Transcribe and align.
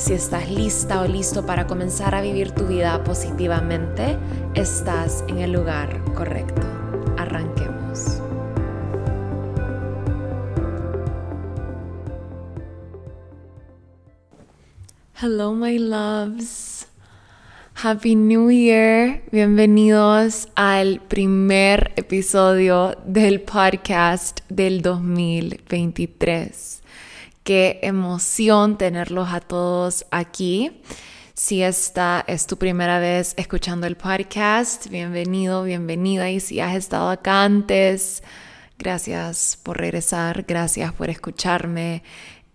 Si 0.00 0.14
estás 0.14 0.50
lista 0.50 1.02
o 1.02 1.06
listo 1.06 1.44
para 1.44 1.66
comenzar 1.66 2.14
a 2.14 2.22
vivir 2.22 2.52
tu 2.52 2.66
vida 2.66 3.04
positivamente, 3.04 4.16
estás 4.54 5.22
en 5.28 5.40
el 5.40 5.52
lugar 5.52 6.02
correcto. 6.14 6.62
Arranquemos. 7.18 8.22
Hello 15.20 15.52
my 15.52 15.78
loves. 15.78 16.88
Happy 17.74 18.16
New 18.16 18.50
Year. 18.50 19.20
Bienvenidos 19.30 20.48
al 20.54 21.02
primer 21.08 21.92
episodio 21.96 22.96
del 23.04 23.42
podcast 23.42 24.40
del 24.48 24.80
2023. 24.80 26.79
Qué 27.50 27.80
emoción 27.82 28.78
tenerlos 28.78 29.32
a 29.32 29.40
todos 29.40 30.06
aquí. 30.12 30.82
Si 31.34 31.64
esta 31.64 32.24
es 32.28 32.46
tu 32.46 32.58
primera 32.58 33.00
vez 33.00 33.34
escuchando 33.36 33.88
el 33.88 33.96
podcast, 33.96 34.86
bienvenido, 34.86 35.64
bienvenida. 35.64 36.30
Y 36.30 36.38
si 36.38 36.60
has 36.60 36.76
estado 36.76 37.10
acá 37.10 37.42
antes, 37.42 38.22
gracias 38.78 39.58
por 39.64 39.78
regresar, 39.78 40.44
gracias 40.46 40.92
por 40.92 41.10
escucharme. 41.10 42.04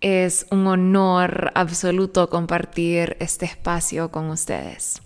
Es 0.00 0.46
un 0.50 0.66
honor 0.66 1.52
absoluto 1.54 2.30
compartir 2.30 3.18
este 3.20 3.44
espacio 3.44 4.10
con 4.10 4.30
ustedes. 4.30 5.02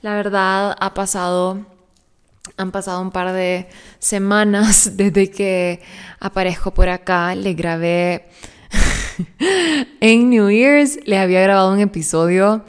La 0.00 0.14
verdad, 0.14 0.76
ha 0.78 0.94
pasado, 0.94 1.66
han 2.56 2.70
pasado 2.70 3.02
un 3.02 3.10
par 3.10 3.32
de 3.32 3.68
semanas 3.98 4.92
desde 4.96 5.28
que 5.28 5.82
aparezco 6.20 6.72
por 6.72 6.88
acá. 6.88 7.34
Le 7.34 7.54
grabé 7.54 8.28
en 10.00 10.30
New 10.30 10.50
Year's 10.50 10.98
le 11.06 11.18
había 11.18 11.40
grabado 11.42 11.72
un 11.72 11.80
episodio 11.80 12.64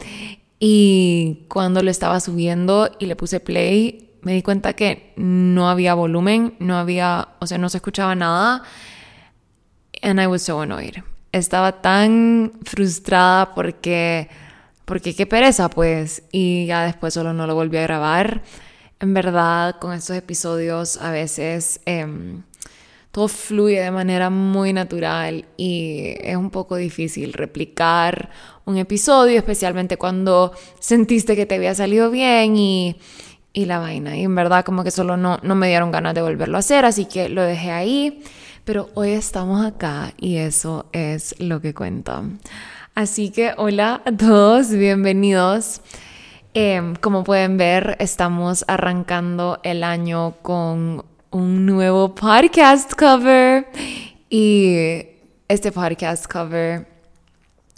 y 0.60 1.46
cuando 1.48 1.82
lo 1.82 1.90
estaba 1.90 2.20
subiendo 2.20 2.90
y 3.00 3.06
le 3.06 3.16
puse 3.16 3.40
play, 3.40 4.10
me 4.22 4.34
di 4.34 4.42
cuenta 4.42 4.74
que 4.74 5.14
no 5.16 5.70
había 5.70 5.94
volumen, 5.94 6.56
no 6.60 6.78
había, 6.78 7.30
o 7.40 7.48
sea, 7.48 7.58
no 7.58 7.70
se 7.70 7.78
escuchaba 7.78 8.14
nada. 8.16 8.64
And 10.02 10.20
I 10.22 10.28
was 10.28 10.44
so 10.44 10.62
annoyed. 10.62 11.04
Estaba 11.32 11.82
tan 11.82 12.54
frustrada 12.64 13.54
porque, 13.54 14.30
porque 14.86 15.16
qué 15.16 15.26
pereza, 15.26 15.70
pues. 15.70 16.24
Y 16.32 16.66
ya 16.66 16.84
después 16.84 17.14
solo 17.14 17.34
no 17.34 17.48
lo 17.48 17.56
volví 17.56 17.78
a 17.78 17.84
grabar. 17.84 18.44
En 19.00 19.14
verdad, 19.14 19.78
con 19.80 19.94
estos 19.94 20.18
episodios 20.18 20.98
a 20.98 21.12
veces 21.12 21.80
em, 21.86 22.44
todo 23.12 23.28
fluye 23.28 23.82
de 23.82 23.92
manera 23.92 24.30
muy 24.30 24.72
natural 24.72 25.46
y 25.58 26.16
es 26.22 26.36
un 26.36 26.50
poco 26.52 26.76
difícil 26.76 27.34
replicar 27.34 28.30
un 28.66 28.78
episodio, 28.78 29.38
especialmente 29.38 29.98
cuando 29.98 30.54
sentiste 30.80 31.36
que 31.36 31.46
te 31.46 31.56
había 31.56 31.74
salido 31.74 32.12
bien 32.12 32.56
y, 32.56 32.98
y 33.52 33.66
la 33.66 33.80
vaina. 33.80 34.16
Y 34.16 34.24
en 34.24 34.36
verdad 34.36 34.64
como 34.64 34.84
que 34.84 34.92
solo 34.92 35.18
no, 35.18 35.40
no 35.42 35.56
me 35.56 35.68
dieron 35.68 35.92
ganas 35.92 36.14
de 36.14 36.22
volverlo 36.22 36.58
a 36.58 36.60
hacer, 36.60 36.86
así 36.86 37.06
que 37.06 37.30
lo 37.30 37.42
dejé 37.42 37.72
ahí. 37.72 38.24
Pero 38.64 38.90
hoy 38.94 39.12
estamos 39.12 39.66
acá 39.66 40.14
y 40.18 40.38
eso 40.38 40.86
es 40.92 41.34
lo 41.40 41.60
que 41.60 41.74
cuento. 41.74 42.24
Así 42.94 43.32
que 43.32 43.54
hola 43.58 44.04
a 44.06 44.12
todos, 44.12 44.70
bienvenidos. 44.70 45.82
Em, 46.54 46.96
como 46.96 47.24
pueden 47.24 47.58
ver, 47.58 47.96
estamos 48.00 48.66
arrancando 48.68 49.60
el 49.64 49.84
año 49.84 50.36
con 50.42 51.06
un 51.32 51.66
nuevo 51.66 52.16
podcast 52.16 52.94
cover 52.96 53.68
y 54.30 55.06
este 55.48 55.72
podcast 55.72 56.26
cover 56.26 56.88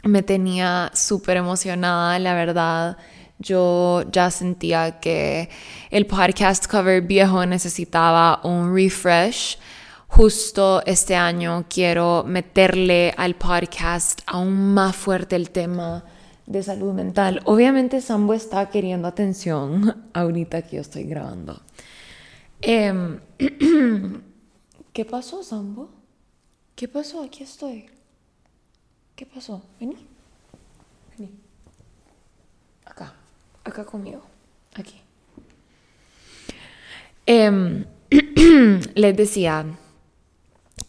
me 0.04 0.22
tenía 0.24 0.90
súper 0.94 1.38
emocionada, 1.38 2.18
la 2.20 2.34
verdad. 2.34 2.98
Yo 3.40 4.04
ya 4.12 4.32
sentía 4.32 5.00
que 5.00 5.50
el 5.90 6.06
podcast 6.06 6.66
cover 6.68 7.02
viejo 7.02 7.46
necesitaba 7.46 8.40
un 8.44 8.74
refresh. 8.74 9.58
Justo 10.08 10.82
este 10.86 11.16
año 11.16 11.66
quiero 11.70 12.24
meterle 12.26 13.14
al 13.18 13.36
podcast 13.36 14.22
aún 14.28 14.74
más 14.74 14.96
fuerte 14.96 15.36
el 15.36 15.50
tema 15.50 16.06
de 16.46 16.64
salud 16.64 16.94
mental. 16.94 17.42
Obviamente 17.46 18.00
Sambo 18.00 18.34
está 18.34 18.70
queriendo 18.70 19.08
atención 19.08 20.10
ahorita 20.14 20.62
que 20.62 20.78
yo 20.78 20.82
estoy 20.82 21.04
grabando. 21.04 21.62
Em, 22.62 23.20
¿Qué 24.94 25.06
pasó, 25.06 25.44
Sambo? 25.44 25.90
¿Qué 26.76 26.88
pasó? 26.88 27.24
Aquí 27.24 27.44
estoy. 27.44 27.90
¿Qué 29.16 29.26
pasó? 29.26 29.64
Vení. 29.80 29.96
Vení. 31.18 31.32
Acá. 32.86 33.14
Acá 33.64 33.86
conmigo. 33.86 34.22
Aquí. 34.76 35.02
Eh, 37.26 37.86
les 38.96 39.18
decía 39.18 39.66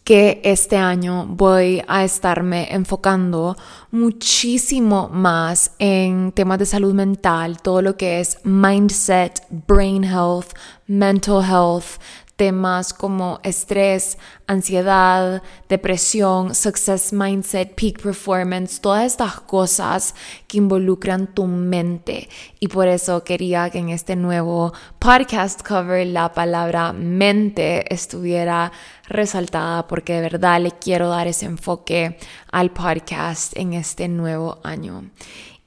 que 0.03 0.41
este 0.43 0.75
año 0.75 1.25
voy 1.27 1.81
a 1.87 2.03
estarme 2.03 2.73
enfocando 2.73 3.55
muchísimo 3.91 5.09
más 5.09 5.71
en 5.79 6.31
temas 6.33 6.59
de 6.59 6.65
salud 6.65 6.93
mental, 6.93 7.61
todo 7.61 7.81
lo 7.81 7.95
que 7.95 8.19
es 8.19 8.37
mindset, 8.43 9.45
brain 9.49 10.03
health, 10.03 10.47
mental 10.87 11.41
health, 11.41 12.01
temas 12.35 12.93
como 12.93 13.39
estrés, 13.43 14.17
ansiedad, 14.47 15.43
depresión, 15.69 16.55
success 16.55 17.13
mindset, 17.13 17.75
peak 17.75 18.01
performance, 18.01 18.81
todas 18.81 19.05
estas 19.05 19.39
cosas 19.41 20.15
que 20.47 20.57
involucran 20.57 21.27
tu 21.27 21.45
mente. 21.45 22.29
Y 22.59 22.67
por 22.67 22.87
eso 22.87 23.23
quería 23.23 23.69
que 23.69 23.79
en 23.79 23.89
este 23.89 24.15
nuevo 24.15 24.73
podcast 24.99 25.61
cover 25.67 26.07
la 26.07 26.33
palabra 26.33 26.91
mente 26.93 27.93
estuviera 27.93 28.71
resaltada 29.07 29.87
porque 29.87 30.13
de 30.13 30.21
verdad 30.21 30.61
le 30.61 30.71
quiero 30.71 31.09
dar 31.09 31.27
ese 31.27 31.45
enfoque 31.45 32.17
al 32.51 32.71
podcast 32.71 33.55
en 33.55 33.73
este 33.73 34.07
nuevo 34.07 34.59
año 34.63 35.03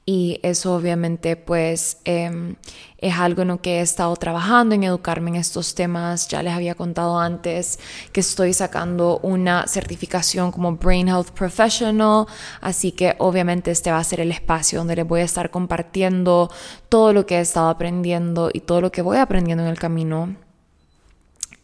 y 0.08 0.38
eso 0.44 0.76
obviamente 0.76 1.34
pues 1.34 1.98
em, 2.04 2.54
es 2.98 3.14
algo 3.14 3.42
en 3.42 3.48
lo 3.48 3.60
que 3.60 3.78
he 3.78 3.80
estado 3.80 4.14
trabajando 4.14 4.76
en 4.76 4.84
educarme 4.84 5.30
en 5.30 5.36
estos 5.36 5.74
temas. 5.74 6.28
Ya 6.28 6.44
les 6.44 6.54
había 6.54 6.76
contado 6.76 7.18
antes 7.18 7.80
que 8.12 8.20
estoy 8.20 8.52
sacando 8.52 9.18
una 9.24 9.66
certificación 9.66 10.52
como 10.52 10.76
Brain 10.76 11.08
Health 11.08 11.30
Professional 11.30 12.26
así 12.60 12.92
que 12.92 13.16
obviamente 13.18 13.72
este 13.72 13.90
va 13.90 13.98
a 13.98 14.04
ser 14.04 14.20
el 14.20 14.30
espacio 14.30 14.78
donde 14.78 14.94
les 14.94 15.06
voy 15.06 15.22
a 15.22 15.24
estar 15.24 15.50
compartiendo 15.50 16.50
todo 16.88 17.12
lo 17.12 17.26
que 17.26 17.38
he 17.38 17.40
estado 17.40 17.68
aprendiendo 17.68 18.50
y 18.52 18.60
todo 18.60 18.80
lo 18.80 18.92
que 18.92 19.02
voy 19.02 19.18
aprendiendo 19.18 19.64
en 19.64 19.70
el 19.70 19.78
camino 19.78 20.45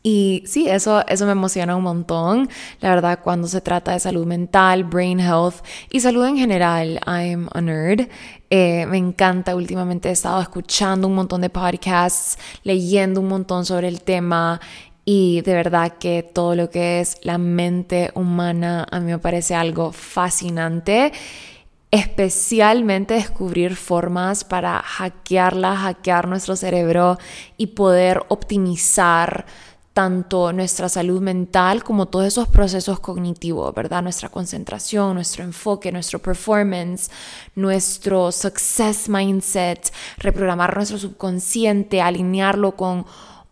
y 0.02 0.42
sí, 0.46 0.68
eso, 0.68 1.06
eso 1.06 1.26
me 1.26 1.32
emociona 1.32 1.76
un 1.76 1.84
montón. 1.84 2.48
La 2.80 2.90
verdad, 2.90 3.20
cuando 3.22 3.46
se 3.46 3.60
trata 3.60 3.92
de 3.92 4.00
salud 4.00 4.26
mental, 4.26 4.82
brain 4.82 5.20
health 5.20 5.64
y 5.90 6.00
salud 6.00 6.26
en 6.26 6.36
general, 6.36 7.00
I'm 7.06 7.48
a 7.52 7.60
nerd. 7.60 8.08
Eh, 8.50 8.84
me 8.86 8.98
encanta. 8.98 9.54
Últimamente 9.54 10.08
he 10.08 10.12
estado 10.12 10.40
escuchando 10.40 11.06
un 11.06 11.14
montón 11.14 11.40
de 11.40 11.50
podcasts, 11.50 12.36
leyendo 12.64 13.20
un 13.20 13.28
montón 13.28 13.64
sobre 13.64 13.86
el 13.86 14.02
tema. 14.02 14.60
Y 15.04 15.40
de 15.42 15.54
verdad 15.54 15.94
que 15.98 16.22
todo 16.22 16.56
lo 16.56 16.70
que 16.70 17.00
es 17.00 17.18
la 17.22 17.38
mente 17.38 18.10
humana 18.14 18.86
a 18.90 19.00
mí 19.00 19.10
me 19.10 19.18
parece 19.18 19.54
algo 19.54 19.92
fascinante 19.92 21.12
especialmente 21.92 23.12
descubrir 23.12 23.76
formas 23.76 24.44
para 24.44 24.80
hackearla, 24.80 25.76
hackear 25.76 26.26
nuestro 26.26 26.56
cerebro 26.56 27.18
y 27.58 27.66
poder 27.66 28.22
optimizar 28.28 29.44
tanto 29.92 30.52
nuestra 30.52 30.88
salud 30.88 31.20
mental 31.20 31.84
como 31.84 32.06
todos 32.06 32.26
esos 32.26 32.48
procesos 32.48 33.00
cognitivos, 33.00 33.74
¿verdad? 33.74 34.02
Nuestra 34.02 34.28
concentración, 34.30 35.14
nuestro 35.14 35.44
enfoque, 35.44 35.92
nuestro 35.92 36.18
performance, 36.18 37.10
nuestro 37.54 38.32
success 38.32 39.08
mindset, 39.08 39.92
reprogramar 40.16 40.74
nuestro 40.74 40.98
subconsciente, 40.98 42.00
alinearlo 42.00 42.74
con 42.74 43.04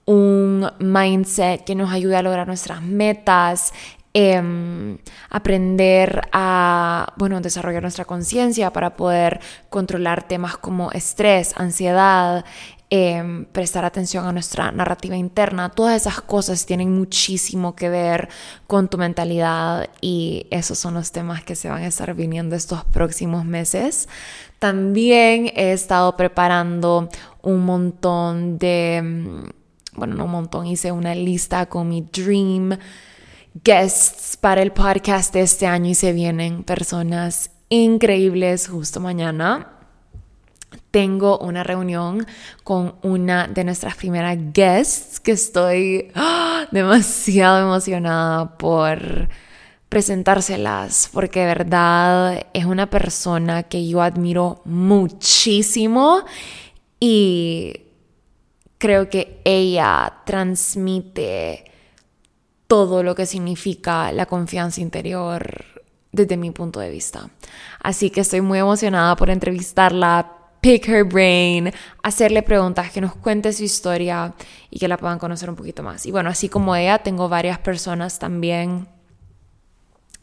un 0.07 0.69
mindset 0.79 1.65
que 1.65 1.75
nos 1.75 1.93
ayude 1.93 2.17
a 2.17 2.23
lograr 2.23 2.47
nuestras 2.47 2.83
metas, 2.83 3.73
Em, 4.13 4.99
aprender 5.29 6.23
a, 6.33 7.13
bueno, 7.17 7.41
desarrollar 7.41 7.83
nuestra 7.83 8.05
conciencia 8.05 8.73
para 8.73 8.97
poder 8.97 9.39
controlar 9.69 10.27
temas 10.27 10.57
como 10.57 10.91
estrés, 10.91 11.55
ansiedad, 11.57 12.45
em, 12.91 13.45
prestar 13.45 13.85
atención 13.85 14.27
a 14.27 14.33
nuestra 14.33 14.73
narrativa 14.73 15.17
interna, 15.17 15.69
todas 15.69 15.95
esas 15.95 16.21
cosas 16.23 16.67
tienen 16.67 16.93
muchísimo 16.93 17.77
que 17.77 17.89
ver 17.89 18.29
con 18.67 18.89
tu 18.89 18.99
mentalidad 18.99 19.89
y 20.01 20.49
esos 20.51 20.77
son 20.77 20.95
los 20.95 21.13
temas 21.13 21.45
que 21.45 21.55
se 21.55 21.69
van 21.69 21.85
a 21.85 21.87
estar 21.87 22.13
viniendo 22.15 22.57
estos 22.57 22.85
próximos 22.87 23.45
meses. 23.45 24.09
También 24.59 25.53
he 25.55 25.71
estado 25.71 26.17
preparando 26.17 27.09
un 27.43 27.65
montón 27.65 28.59
de, 28.59 28.97
em, 28.97 29.45
bueno, 29.95 30.17
no 30.17 30.25
un 30.25 30.33
montón, 30.33 30.67
hice 30.67 30.91
una 30.91 31.15
lista 31.15 31.67
con 31.67 31.89
mi 31.89 32.01
dream 32.03 32.77
guests 33.55 34.37
para 34.37 34.63
el 34.63 34.73
podcast 34.73 35.35
de 35.35 35.41
este 35.41 35.67
año 35.67 35.91
y 35.91 35.95
se 35.95 36.13
vienen 36.13 36.63
personas 36.63 37.51
increíbles 37.69 38.69
justo 38.69 39.01
mañana. 39.01 39.73
Tengo 40.91 41.39
una 41.39 41.65
reunión 41.65 42.27
con 42.63 42.95
una 43.03 43.49
de 43.49 43.65
nuestras 43.65 43.97
primeras 43.97 44.39
guests 44.53 45.19
que 45.21 45.33
estoy 45.33 46.13
¡ah! 46.15 46.67
demasiado 46.71 47.61
emocionada 47.61 48.57
por 48.57 49.29
presentárselas 49.89 51.11
porque 51.13 51.41
de 51.41 51.47
verdad 51.47 52.47
es 52.53 52.65
una 52.65 52.89
persona 52.89 53.65
que 53.65 53.89
yo 53.89 54.01
admiro 54.01 54.63
muchísimo 54.65 56.25
y 57.01 57.75
creo 58.79 59.09
que 59.09 59.41
ella 59.45 60.21
transmite 60.25 61.70
todo 62.71 63.03
lo 63.03 63.17
que 63.17 63.27
significa 63.27 64.13
la 64.13 64.27
confianza 64.27 64.81
interior 64.81 65.65
desde 66.13 66.37
mi 66.37 66.53
punto 66.53 66.79
de 66.79 66.89
vista. 66.89 67.29
Así 67.81 68.11
que 68.11 68.21
estoy 68.21 68.43
muy 68.43 68.61
emocionada 68.61 69.17
por 69.17 69.29
entrevistarla, 69.29 70.37
pick 70.61 70.89
her 70.89 71.03
brain, 71.03 71.73
hacerle 72.05 72.45
preguntas, 72.45 72.93
que 72.93 73.01
nos 73.01 73.17
cuente 73.17 73.53
su 73.53 73.65
historia 73.65 74.35
y 74.71 74.79
que 74.79 74.87
la 74.87 74.99
puedan 74.99 75.19
conocer 75.19 75.51
un 75.51 75.57
poquito 75.57 75.83
más. 75.83 76.07
Y 76.07 76.13
bueno, 76.13 76.31
así 76.31 76.49
como 76.49 76.77
ella, 76.77 76.99
tengo 76.99 77.29
varias 77.29 77.59
personas 77.59 78.21
también 78.21 78.87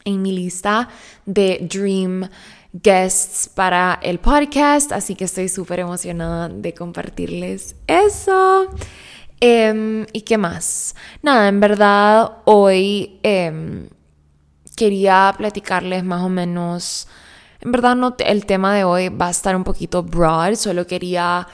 en 0.06 0.22
mi 0.22 0.32
lista 0.32 0.88
de 1.26 1.68
Dream 1.70 2.30
guests 2.72 3.50
para 3.54 3.98
el 4.00 4.20
podcast, 4.20 4.92
así 4.92 5.16
que 5.16 5.24
estoy 5.24 5.50
súper 5.50 5.80
emocionada 5.80 6.48
de 6.48 6.72
compartirles 6.72 7.76
eso. 7.86 8.70
Em, 9.40 10.06
¿Y 10.12 10.22
qué 10.22 10.36
más? 10.36 10.96
Nada, 11.22 11.48
en 11.48 11.60
verdad 11.60 12.38
hoy 12.44 13.20
em, 13.22 13.88
quería 14.76 15.32
platicarles 15.36 16.02
más 16.02 16.22
o 16.22 16.28
menos, 16.28 17.06
en 17.60 17.72
verdad 17.72 17.94
no, 17.94 18.16
el 18.18 18.46
tema 18.46 18.74
de 18.74 18.84
hoy 18.84 19.08
va 19.10 19.28
a 19.28 19.30
estar 19.30 19.54
un 19.54 19.64
poquito 19.64 20.02
broad, 20.02 20.54
solo 20.54 20.86
quería 20.86 21.46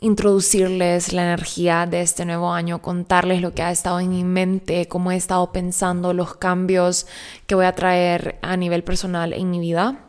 introducirles 0.00 1.12
la 1.12 1.22
energía 1.22 1.86
de 1.86 2.02
este 2.02 2.24
nuevo 2.24 2.52
año, 2.52 2.82
contarles 2.82 3.40
lo 3.40 3.54
que 3.54 3.62
ha 3.62 3.70
estado 3.70 4.00
en 4.00 4.10
mi 4.10 4.24
mente, 4.24 4.86
cómo 4.86 5.10
he 5.12 5.16
estado 5.16 5.52
pensando, 5.52 6.12
los 6.12 6.36
cambios 6.36 7.06
que 7.46 7.54
voy 7.54 7.66
a 7.66 7.74
traer 7.74 8.38
a 8.42 8.56
nivel 8.56 8.84
personal 8.84 9.32
en 9.32 9.50
mi 9.50 9.60
vida. 9.60 10.04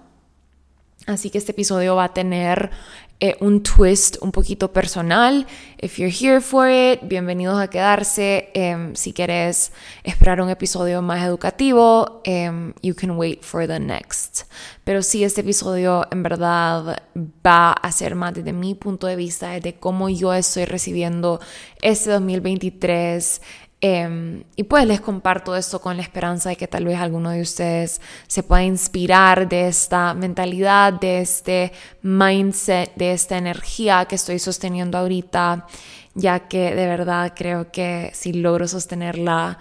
Así 1.05 1.29
que 1.29 1.37
este 1.37 1.51
episodio 1.51 1.95
va 1.95 2.05
a 2.05 2.13
tener 2.13 2.71
eh, 3.25 3.37
un 3.39 3.63
twist 3.63 4.17
un 4.19 4.33
poquito 4.33 4.73
personal. 4.73 5.47
If 5.81 5.97
you're 5.97 6.13
here 6.13 6.41
for 6.41 6.67
it, 6.69 6.99
bienvenidos 7.03 7.57
a 7.57 7.69
quedarse. 7.69 8.49
Em, 8.53 8.95
si 8.95 9.13
quieres 9.13 9.71
esperar 10.03 10.41
un 10.41 10.49
episodio 10.49 11.01
más 11.01 11.23
educativo, 11.23 12.21
um, 12.27 12.73
you 12.81 12.93
can 12.93 13.11
wait 13.11 13.41
for 13.41 13.65
the 13.65 13.79
next. 13.79 14.41
Pero 14.83 15.01
sí, 15.01 15.23
este 15.23 15.39
episodio 15.39 16.05
en 16.11 16.21
verdad 16.21 17.01
va 17.15 17.71
a 17.71 17.91
ser 17.93 18.15
más 18.15 18.33
desde 18.33 18.51
mi 18.51 18.75
punto 18.75 19.07
de 19.07 19.15
vista, 19.15 19.57
de 19.57 19.75
cómo 19.75 20.09
yo 20.09 20.33
estoy 20.33 20.65
recibiendo 20.65 21.39
este 21.81 22.09
2023 22.09 23.41
Em, 23.85 24.45
y 24.55 24.63
pues 24.63 24.87
les 24.87 25.01
comparto 25.01 25.57
esto 25.57 25.81
con 25.81 25.97
la 25.97 26.03
esperanza 26.03 26.47
de 26.47 26.55
que 26.55 26.69
tal 26.69 26.85
vez 26.85 26.97
alguno 26.97 27.31
de 27.31 27.41
ustedes 27.41 27.99
se 28.27 28.41
pueda 28.41 28.63
inspirar 28.63 29.49
de 29.49 29.67
esta 29.67 30.13
mentalidad, 30.13 30.93
de 30.93 31.19
este 31.19 31.73
mindset, 32.01 32.95
de 32.95 33.11
esta 33.11 33.37
energía 33.37 34.05
que 34.05 34.15
estoy 34.15 34.39
sosteniendo 34.39 34.97
ahorita, 34.97 35.67
ya 36.13 36.47
que 36.47 36.73
de 36.73 36.87
verdad 36.87 37.33
creo 37.35 37.73
que 37.73 38.09
si 38.13 38.31
logro 38.31 38.69
sostenerla 38.69 39.59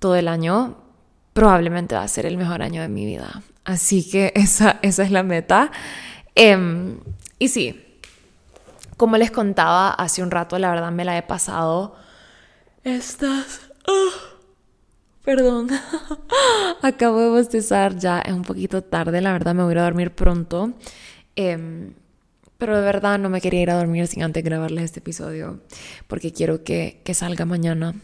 todo 0.00 0.16
el 0.16 0.26
año, 0.26 0.78
probablemente 1.32 1.94
va 1.94 2.02
a 2.02 2.08
ser 2.08 2.26
el 2.26 2.36
mejor 2.36 2.62
año 2.62 2.82
de 2.82 2.88
mi 2.88 3.06
vida. 3.06 3.42
Así 3.64 4.10
que 4.10 4.32
esa, 4.34 4.80
esa 4.82 5.04
es 5.04 5.12
la 5.12 5.22
meta. 5.22 5.70
Em, 6.34 6.98
y 7.38 7.46
sí, 7.46 8.00
como 8.96 9.18
les 9.18 9.30
contaba 9.30 9.90
hace 9.90 10.20
un 10.20 10.32
rato, 10.32 10.58
la 10.58 10.70
verdad 10.70 10.90
me 10.90 11.04
la 11.04 11.16
he 11.16 11.22
pasado 11.22 11.94
Estás... 12.84 13.60
Ah, 13.86 14.38
perdón. 15.24 15.68
Acabo 16.82 17.20
de 17.20 17.28
bostezar 17.28 17.96
ya, 17.96 18.20
es 18.20 18.32
un 18.32 18.42
poquito 18.42 18.82
tarde, 18.82 19.20
la 19.20 19.32
verdad 19.32 19.54
me 19.54 19.62
voy 19.62 19.70
a 19.70 19.72
ir 19.72 19.78
a 19.78 19.84
dormir 19.84 20.10
pronto. 20.12 20.72
Em, 21.36 21.94
pero 22.58 22.76
de 22.76 22.82
verdad 22.82 23.18
no 23.20 23.28
me 23.28 23.40
quería 23.40 23.62
ir 23.62 23.70
a 23.70 23.76
dormir 23.76 24.08
sin 24.08 24.24
antes 24.24 24.42
grabarles 24.42 24.84
este 24.84 24.98
episodio, 24.98 25.60
porque 26.08 26.32
quiero 26.32 26.64
que, 26.64 27.00
que 27.04 27.14
salga 27.14 27.44
mañana. 27.44 27.94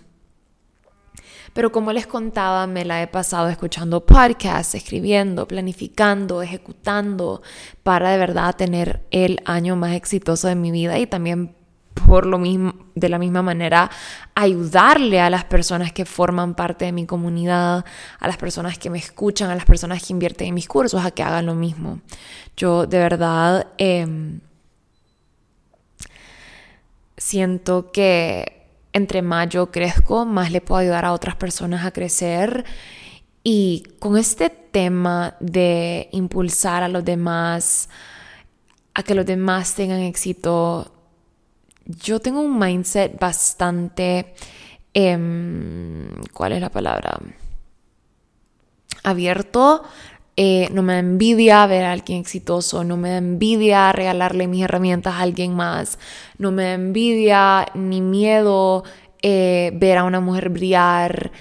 Pero 1.53 1.73
como 1.73 1.93
les 1.93 2.07
contaba, 2.07 2.69
me 2.69 2.85
la 2.85 3.03
he 3.03 3.09
pasado 3.09 3.49
escuchando 3.49 4.07
podcasts, 4.07 4.77
escribiendo, 4.77 5.49
planificando, 5.49 6.41
ejecutando 6.41 7.43
para 7.83 8.11
de 8.11 8.19
verdad 8.19 8.55
tener 8.55 9.07
el 9.11 9.41
año 9.45 9.75
más 9.75 9.95
exitoso 9.95 10.47
de 10.47 10.55
mi 10.55 10.71
vida 10.71 10.99
y 11.01 11.07
también 11.07 11.58
por 12.01 12.27
lo 12.27 12.39
mismo, 12.39 12.75
de 12.95 13.09
la 13.09 13.19
misma 13.19 13.43
manera, 13.43 13.91
ayudarle 14.35 15.21
a 15.21 15.31
las 15.31 15.45
personas 15.45 15.93
que 15.93 16.05
forman 16.05 16.55
parte 16.55 16.85
de 16.85 16.93
mi 16.93 17.07
comunidad, 17.07 17.85
a 18.19 18.27
las 18.27 18.37
personas 18.37 18.79
que 18.79 18.91
me 18.91 18.99
escuchan, 18.99 19.51
a 19.51 19.55
las 19.55 19.65
personas 19.65 20.05
que 20.05 20.13
invierten 20.13 20.49
en 20.49 20.55
mis 20.55 20.69
cursos, 20.69 21.05
a 21.05 21.11
que 21.11 21.23
hagan 21.23 21.47
lo 21.47 21.55
mismo. 21.55 22.01
Yo 22.57 22.87
de 22.87 22.99
verdad 22.99 23.69
em, 23.79 24.41
siento 27.17 27.91
que 27.93 28.59
entre 28.93 29.23
más 29.23 29.49
yo 29.49 29.71
crezco, 29.71 30.25
más 30.25 30.51
le 30.51 30.61
puedo 30.61 30.81
ayudar 30.81 31.05
a 31.05 31.13
otras 31.13 31.37
personas 31.37 31.85
a 31.85 31.93
crecer. 31.93 32.65
Y 33.45 33.85
con 33.99 34.17
este 34.17 34.51
tema 34.51 35.37
de 35.41 36.09
impulsar 36.13 36.83
a 36.83 36.89
los 36.89 37.05
demás, 37.05 37.89
a 38.95 39.03
que 39.03 39.15
los 39.15 39.25
demás 39.25 39.75
tengan 39.75 40.01
éxito, 40.01 40.93
yo 41.89 42.21
tengo 42.21 42.41
un 42.41 42.59
mindset 42.59 43.19
bastante, 43.19 44.35
em, 44.93 46.11
¿cuál 46.33 46.53
es 46.53 46.61
la 46.61 46.71
palabra? 46.71 47.19
Abierto. 49.03 49.85
Eh, 50.41 50.69
no 50.71 50.85
me 50.85 50.93
da 50.93 50.99
envidia 51.01 51.67
ver 51.67 51.85
a 51.85 51.91
alguien 51.91 52.21
exitoso, 52.21 52.85
no 52.85 52.97
me 52.97 53.11
da 53.11 53.17
envidia 53.17 53.91
regalarle 53.91 54.47
mis 54.47 54.63
herramientas 54.63 55.15
a 55.15 55.23
alguien 55.23 55.53
más, 55.57 55.99
no 56.39 56.53
me 56.53 56.63
da 56.63 56.75
envidia 56.75 57.67
ni 57.75 58.01
miedo 58.01 58.85
eh, 59.21 59.73
ver 59.75 59.99
a 59.99 60.05
una 60.05 60.21
mujer 60.21 60.51
brillar, 60.51 61.33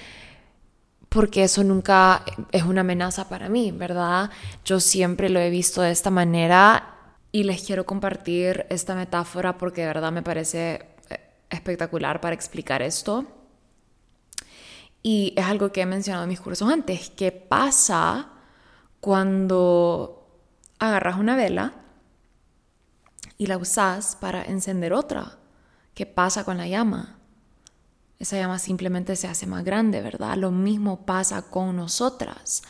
porque 1.08 1.44
eso 1.44 1.62
nunca 1.62 2.24
es 2.50 2.64
una 2.64 2.80
amenaza 2.80 3.28
para 3.28 3.48
mí, 3.48 3.70
¿verdad? 3.70 4.30
Yo 4.64 4.80
siempre 4.80 5.28
lo 5.28 5.38
he 5.38 5.48
visto 5.48 5.80
de 5.80 5.92
esta 5.92 6.10
manera 6.10 6.97
y 7.30 7.44
les 7.44 7.62
quiero 7.62 7.84
compartir 7.84 8.66
esta 8.70 8.94
metáfora 8.94 9.58
porque 9.58 9.82
de 9.82 9.86
verdad 9.88 10.12
me 10.12 10.22
parece 10.22 10.86
eh, 11.10 11.20
espectacular 11.50 12.20
para 12.20 12.34
explicar 12.34 12.82
esto. 12.82 13.26
Y 15.02 15.34
es 15.36 15.44
algo 15.44 15.70
que 15.70 15.82
he 15.82 15.86
mencionado 15.86 16.24
en 16.24 16.30
mis 16.30 16.40
cursos 16.40 16.70
antes. 16.70 17.10
¿Qué 17.10 17.30
pasa 17.32 18.30
cuando 19.00 20.26
agarras 20.78 21.18
una 21.18 21.36
vela 21.36 21.74
y 23.36 23.46
la 23.46 23.58
usas 23.58 24.16
para 24.16 24.44
encender 24.44 24.92
otra? 24.92 25.38
¿Qué 25.94 26.06
pasa 26.06 26.44
con 26.44 26.56
la 26.56 26.66
llama? 26.66 27.18
Esa 28.18 28.36
llama 28.36 28.58
simplemente 28.58 29.14
se 29.14 29.28
hace 29.28 29.46
más 29.46 29.64
grande, 29.64 30.00
¿verdad? 30.02 30.36
Lo 30.36 30.50
mismo 30.50 31.06
pasa 31.06 31.42
con 31.42 31.76
nosotras 31.76 32.62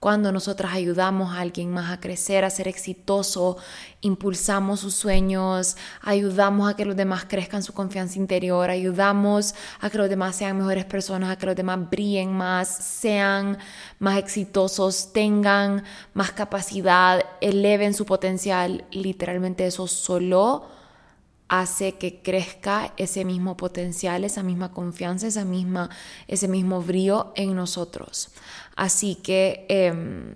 cuando 0.00 0.30
nosotras 0.30 0.74
ayudamos 0.74 1.34
a 1.34 1.40
alguien 1.40 1.72
más 1.72 1.90
a 1.90 2.00
crecer, 2.00 2.44
a 2.44 2.50
ser 2.50 2.68
exitoso, 2.68 3.56
impulsamos 4.02 4.80
sus 4.80 4.94
sueños, 4.94 5.76
ayudamos 6.02 6.70
a 6.70 6.76
que 6.76 6.84
los 6.84 6.96
demás 6.96 7.24
crezcan 7.26 7.62
su 7.62 7.72
confianza 7.72 8.18
interior, 8.18 8.68
ayudamos 8.68 9.54
a 9.80 9.88
que 9.88 9.98
los 9.98 10.10
demás 10.10 10.36
sean 10.36 10.58
mejores 10.58 10.84
personas, 10.84 11.30
a 11.30 11.36
que 11.36 11.46
los 11.46 11.56
demás 11.56 11.90
brillen 11.90 12.32
más, 12.32 12.68
sean 12.68 13.58
más 13.98 14.18
exitosos, 14.18 15.12
tengan 15.12 15.82
más 16.12 16.32
capacidad, 16.32 17.24
eleven 17.40 17.94
su 17.94 18.04
potencial, 18.04 18.84
literalmente 18.90 19.66
eso 19.66 19.86
solo 19.86 20.75
hace 21.48 21.92
que 21.92 22.20
crezca 22.22 22.92
ese 22.96 23.24
mismo 23.24 23.56
potencial, 23.56 24.24
esa 24.24 24.42
misma 24.42 24.72
confianza, 24.72 25.26
esa 25.26 25.44
misma, 25.44 25.90
ese 26.26 26.48
mismo 26.48 26.82
brillo 26.82 27.32
en 27.36 27.54
nosotros. 27.54 28.30
Así 28.74 29.16
que 29.16 29.66
em, 29.68 30.34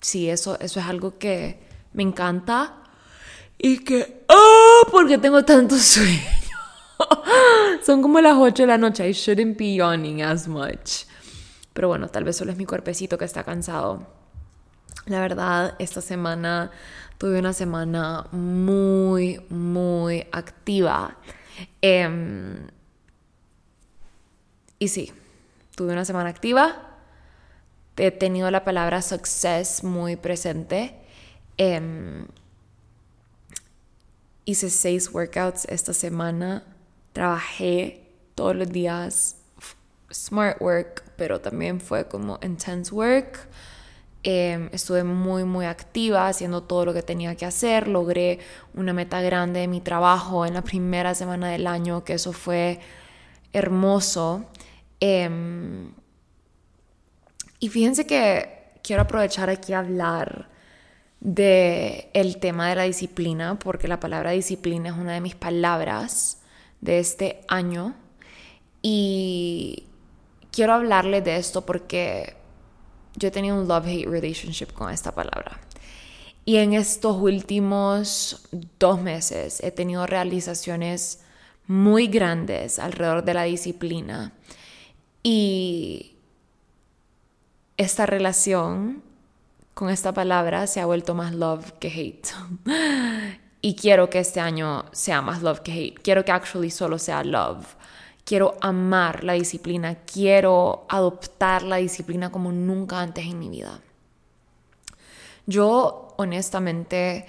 sí, 0.00 0.28
eso, 0.28 0.58
eso 0.60 0.80
es 0.80 0.86
algo 0.86 1.18
que 1.18 1.60
me 1.92 2.02
encanta 2.02 2.76
y 3.58 3.78
que, 3.78 4.24
¡oh! 4.28 4.88
Porque 4.90 5.18
tengo 5.18 5.44
tanto 5.44 5.76
sueño. 5.78 6.20
Son 7.84 8.02
como 8.02 8.20
las 8.20 8.36
8 8.36 8.62
de 8.62 8.66
la 8.66 8.78
noche. 8.78 9.08
I 9.08 9.12
shouldn't 9.12 9.58
be 9.58 9.74
yawning 9.74 10.22
as 10.22 10.46
much. 10.46 11.06
Pero 11.72 11.88
bueno, 11.88 12.08
tal 12.08 12.24
vez 12.24 12.36
solo 12.36 12.52
es 12.52 12.56
mi 12.56 12.66
cuerpecito 12.66 13.18
que 13.18 13.24
está 13.24 13.44
cansado. 13.44 14.06
La 15.06 15.20
verdad, 15.20 15.74
esta 15.78 16.00
semana 16.00 16.70
tuve 17.18 17.38
una 17.38 17.52
semana 17.52 18.26
muy, 18.32 19.40
muy 19.48 20.26
activa. 20.32 21.16
Em, 21.80 22.66
y 24.78 24.88
sí, 24.88 25.12
tuve 25.76 25.92
una 25.92 26.04
semana 26.04 26.30
activa. 26.30 26.90
He 27.96 28.10
tenido 28.10 28.50
la 28.50 28.64
palabra 28.64 29.02
success 29.02 29.84
muy 29.84 30.16
presente. 30.16 30.94
Em, 31.56 32.26
hice 34.44 34.70
seis 34.70 35.10
workouts 35.12 35.64
esta 35.66 35.94
semana. 35.94 36.64
Trabajé 37.12 38.10
todos 38.34 38.56
los 38.56 38.70
días 38.70 39.36
smart 40.12 40.60
work, 40.60 41.04
pero 41.16 41.40
también 41.40 41.80
fue 41.80 42.06
como 42.06 42.38
intense 42.42 42.92
work. 42.92 43.48
Em, 44.26 44.70
estuve 44.72 45.04
muy, 45.04 45.44
muy 45.44 45.66
activa 45.66 46.28
haciendo 46.28 46.62
todo 46.62 46.86
lo 46.86 46.94
que 46.94 47.02
tenía 47.02 47.36
que 47.36 47.44
hacer. 47.44 47.88
Logré 47.88 48.38
una 48.72 48.94
meta 48.94 49.20
grande 49.20 49.60
de 49.60 49.68
mi 49.68 49.82
trabajo 49.82 50.46
en 50.46 50.54
la 50.54 50.62
primera 50.62 51.14
semana 51.14 51.50
del 51.50 51.66
año, 51.66 52.04
que 52.04 52.14
eso 52.14 52.32
fue 52.32 52.80
hermoso. 53.52 54.46
Em, 54.98 55.92
y 57.60 57.68
fíjense 57.68 58.06
que 58.06 58.78
quiero 58.82 59.02
aprovechar 59.02 59.50
aquí 59.50 59.74
a 59.74 59.80
hablar 59.80 60.48
de 61.20 62.10
el 62.14 62.38
tema 62.38 62.68
de 62.70 62.76
la 62.76 62.82
disciplina, 62.84 63.58
porque 63.58 63.88
la 63.88 64.00
palabra 64.00 64.30
disciplina 64.30 64.88
es 64.90 64.96
una 64.96 65.12
de 65.12 65.20
mis 65.20 65.34
palabras 65.34 66.38
de 66.80 66.98
este 66.98 67.42
año. 67.48 67.94
Y 68.82 69.84
quiero 70.50 70.72
hablarle 70.74 71.20
de 71.20 71.36
esto 71.36 71.66
porque 71.66 72.36
yo 73.16 73.28
he 73.28 73.30
tenido 73.30 73.56
un 73.56 73.68
love-hate 73.68 74.06
relationship 74.06 74.72
con 74.72 74.90
esta 74.90 75.12
palabra. 75.12 75.60
Y 76.44 76.56
en 76.56 76.74
estos 76.74 77.16
últimos 77.16 78.46
dos 78.78 79.00
meses 79.00 79.60
he 79.62 79.70
tenido 79.70 80.06
realizaciones 80.06 81.20
muy 81.66 82.08
grandes 82.08 82.78
alrededor 82.78 83.24
de 83.24 83.34
la 83.34 83.44
disciplina. 83.44 84.32
Y 85.22 86.16
esta 87.76 88.04
relación 88.04 89.02
con 89.72 89.88
esta 89.88 90.12
palabra 90.12 90.66
se 90.66 90.80
ha 90.80 90.86
vuelto 90.86 91.14
más 91.14 91.34
love 91.34 91.72
que 91.80 91.88
hate. 91.88 92.28
y 93.62 93.74
quiero 93.74 94.10
que 94.10 94.18
este 94.18 94.40
año 94.40 94.84
sea 94.92 95.22
más 95.22 95.42
love 95.42 95.60
que 95.60 95.72
hate. 95.72 95.98
Quiero 96.02 96.24
que 96.24 96.32
actually 96.32 96.70
solo 96.70 96.98
sea 96.98 97.24
love 97.24 97.64
quiero 98.24 98.56
amar 98.60 99.24
la 99.24 99.34
disciplina, 99.34 99.96
quiero 100.04 100.86
adoptar 100.88 101.62
la 101.62 101.76
disciplina 101.76 102.30
como 102.30 102.52
nunca 102.52 103.00
antes 103.00 103.24
en 103.26 103.38
mi 103.38 103.48
vida. 103.48 103.80
Yo 105.46 106.14
honestamente 106.16 107.26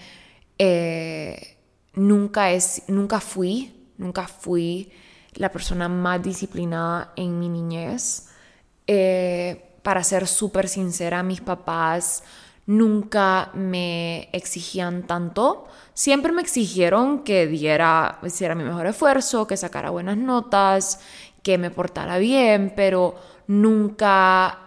eh, 0.57 1.57
nunca, 1.93 2.51
es, 2.51 2.83
nunca 2.87 3.19
fui, 3.19 3.89
nunca 3.97 4.27
fui 4.27 4.91
la 5.33 5.51
persona 5.51 5.89
más 5.89 6.23
disciplinada 6.23 7.11
en 7.15 7.39
mi 7.39 7.49
niñez. 7.49 8.29
Eh, 8.87 9.61
para 9.83 10.03
ser 10.03 10.25
súper 10.27 10.67
sincera, 10.67 11.21
mis 11.21 11.41
papás 11.41 12.23
nunca 12.65 13.51
me 13.53 14.29
exigían 14.31 15.03
tanto. 15.03 15.67
Siempre 15.93 16.31
me 16.31 16.41
exigieron 16.41 17.23
que 17.23 17.47
diera, 17.47 18.19
hiciera 18.25 18.55
mi 18.55 18.63
mejor 18.63 18.87
esfuerzo, 18.87 19.47
que 19.47 19.57
sacara 19.57 19.89
buenas 19.89 20.17
notas, 20.17 20.99
que 21.43 21.57
me 21.57 21.71
portara 21.71 22.17
bien, 22.17 22.73
pero 22.75 23.15
nunca 23.47 24.59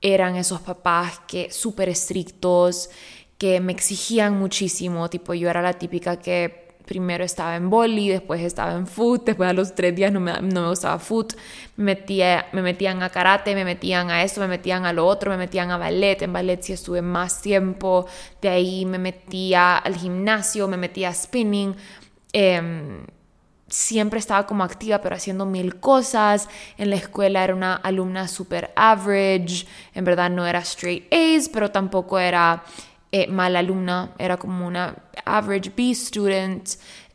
eran 0.00 0.36
esos 0.36 0.60
papás 0.60 1.20
que 1.26 1.50
súper 1.50 1.88
estrictos, 1.88 2.90
que 3.36 3.60
me 3.60 3.72
exigían 3.72 4.38
muchísimo, 4.38 5.10
tipo 5.10 5.34
yo 5.34 5.50
era 5.50 5.62
la 5.62 5.74
típica 5.74 6.18
que 6.18 6.59
primero 6.90 7.22
estaba 7.22 7.54
en 7.54 7.70
boli, 7.70 8.08
después 8.08 8.40
estaba 8.40 8.72
en 8.74 8.84
foot, 8.84 9.24
después 9.24 9.48
a 9.48 9.52
los 9.52 9.76
tres 9.76 9.94
días 9.94 10.10
no 10.10 10.18
me, 10.18 10.32
no 10.42 10.62
me 10.62 10.68
gustaba 10.70 10.98
foot, 10.98 11.34
me, 11.76 11.84
metía, 11.84 12.46
me 12.50 12.62
metían 12.62 13.00
a 13.04 13.10
karate, 13.10 13.54
me 13.54 13.64
metían 13.64 14.10
a 14.10 14.24
esto, 14.24 14.40
me 14.40 14.48
metían 14.48 14.84
a 14.84 14.92
lo 14.92 15.06
otro, 15.06 15.30
me 15.30 15.36
metían 15.36 15.70
a 15.70 15.78
ballet, 15.78 16.20
en 16.20 16.32
ballet 16.32 16.60
sí 16.60 16.72
estuve 16.72 17.00
más 17.00 17.42
tiempo, 17.42 18.06
de 18.42 18.48
ahí 18.48 18.86
me 18.86 18.98
metía 18.98 19.76
al 19.78 19.94
gimnasio, 19.94 20.66
me 20.66 20.76
metía 20.76 21.10
a 21.10 21.14
spinning, 21.14 21.76
em, 22.32 23.06
siempre 23.68 24.18
estaba 24.18 24.44
como 24.48 24.64
activa, 24.64 25.00
pero 25.00 25.14
haciendo 25.14 25.46
mil 25.46 25.78
cosas. 25.78 26.48
En 26.76 26.90
la 26.90 26.96
escuela 26.96 27.44
era 27.44 27.54
una 27.54 27.76
alumna 27.76 28.26
super 28.26 28.72
average. 28.74 29.64
En 29.94 30.04
verdad 30.04 30.28
no 30.28 30.44
era 30.44 30.58
straight 30.58 31.06
A's, 31.14 31.48
pero 31.48 31.70
tampoco 31.70 32.18
era 32.18 32.64
eh, 33.12 33.26
mala 33.26 33.58
alumna, 33.58 34.12
era 34.18 34.36
como 34.36 34.66
una 34.66 34.94
average 35.24 35.72
B 35.76 35.94
student. 35.94 36.68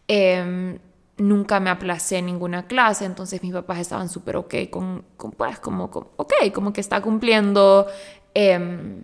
Em, 0.07 0.77
nunca 1.17 1.59
me 1.59 1.69
aplacé 1.69 2.17
en 2.17 2.25
ninguna 2.25 2.67
clase, 2.67 3.05
entonces 3.05 3.41
mis 3.41 3.53
papás 3.53 3.79
estaban 3.79 4.09
súper 4.09 4.35
ok 4.35 4.55
con, 4.69 5.05
pues, 5.37 5.59
como, 5.59 5.85
ok, 5.85 6.33
como 6.53 6.73
que 6.73 6.81
está 6.81 7.01
cumpliendo. 7.01 7.87
Em, 8.33 9.03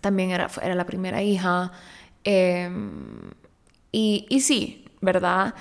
también 0.00 0.30
era, 0.30 0.48
era 0.62 0.74
la 0.74 0.86
primera 0.86 1.22
hija. 1.22 1.72
Em, 2.24 3.30
y, 3.92 4.26
y 4.28 4.40
sí, 4.40 4.84
¿verdad? 5.00 5.54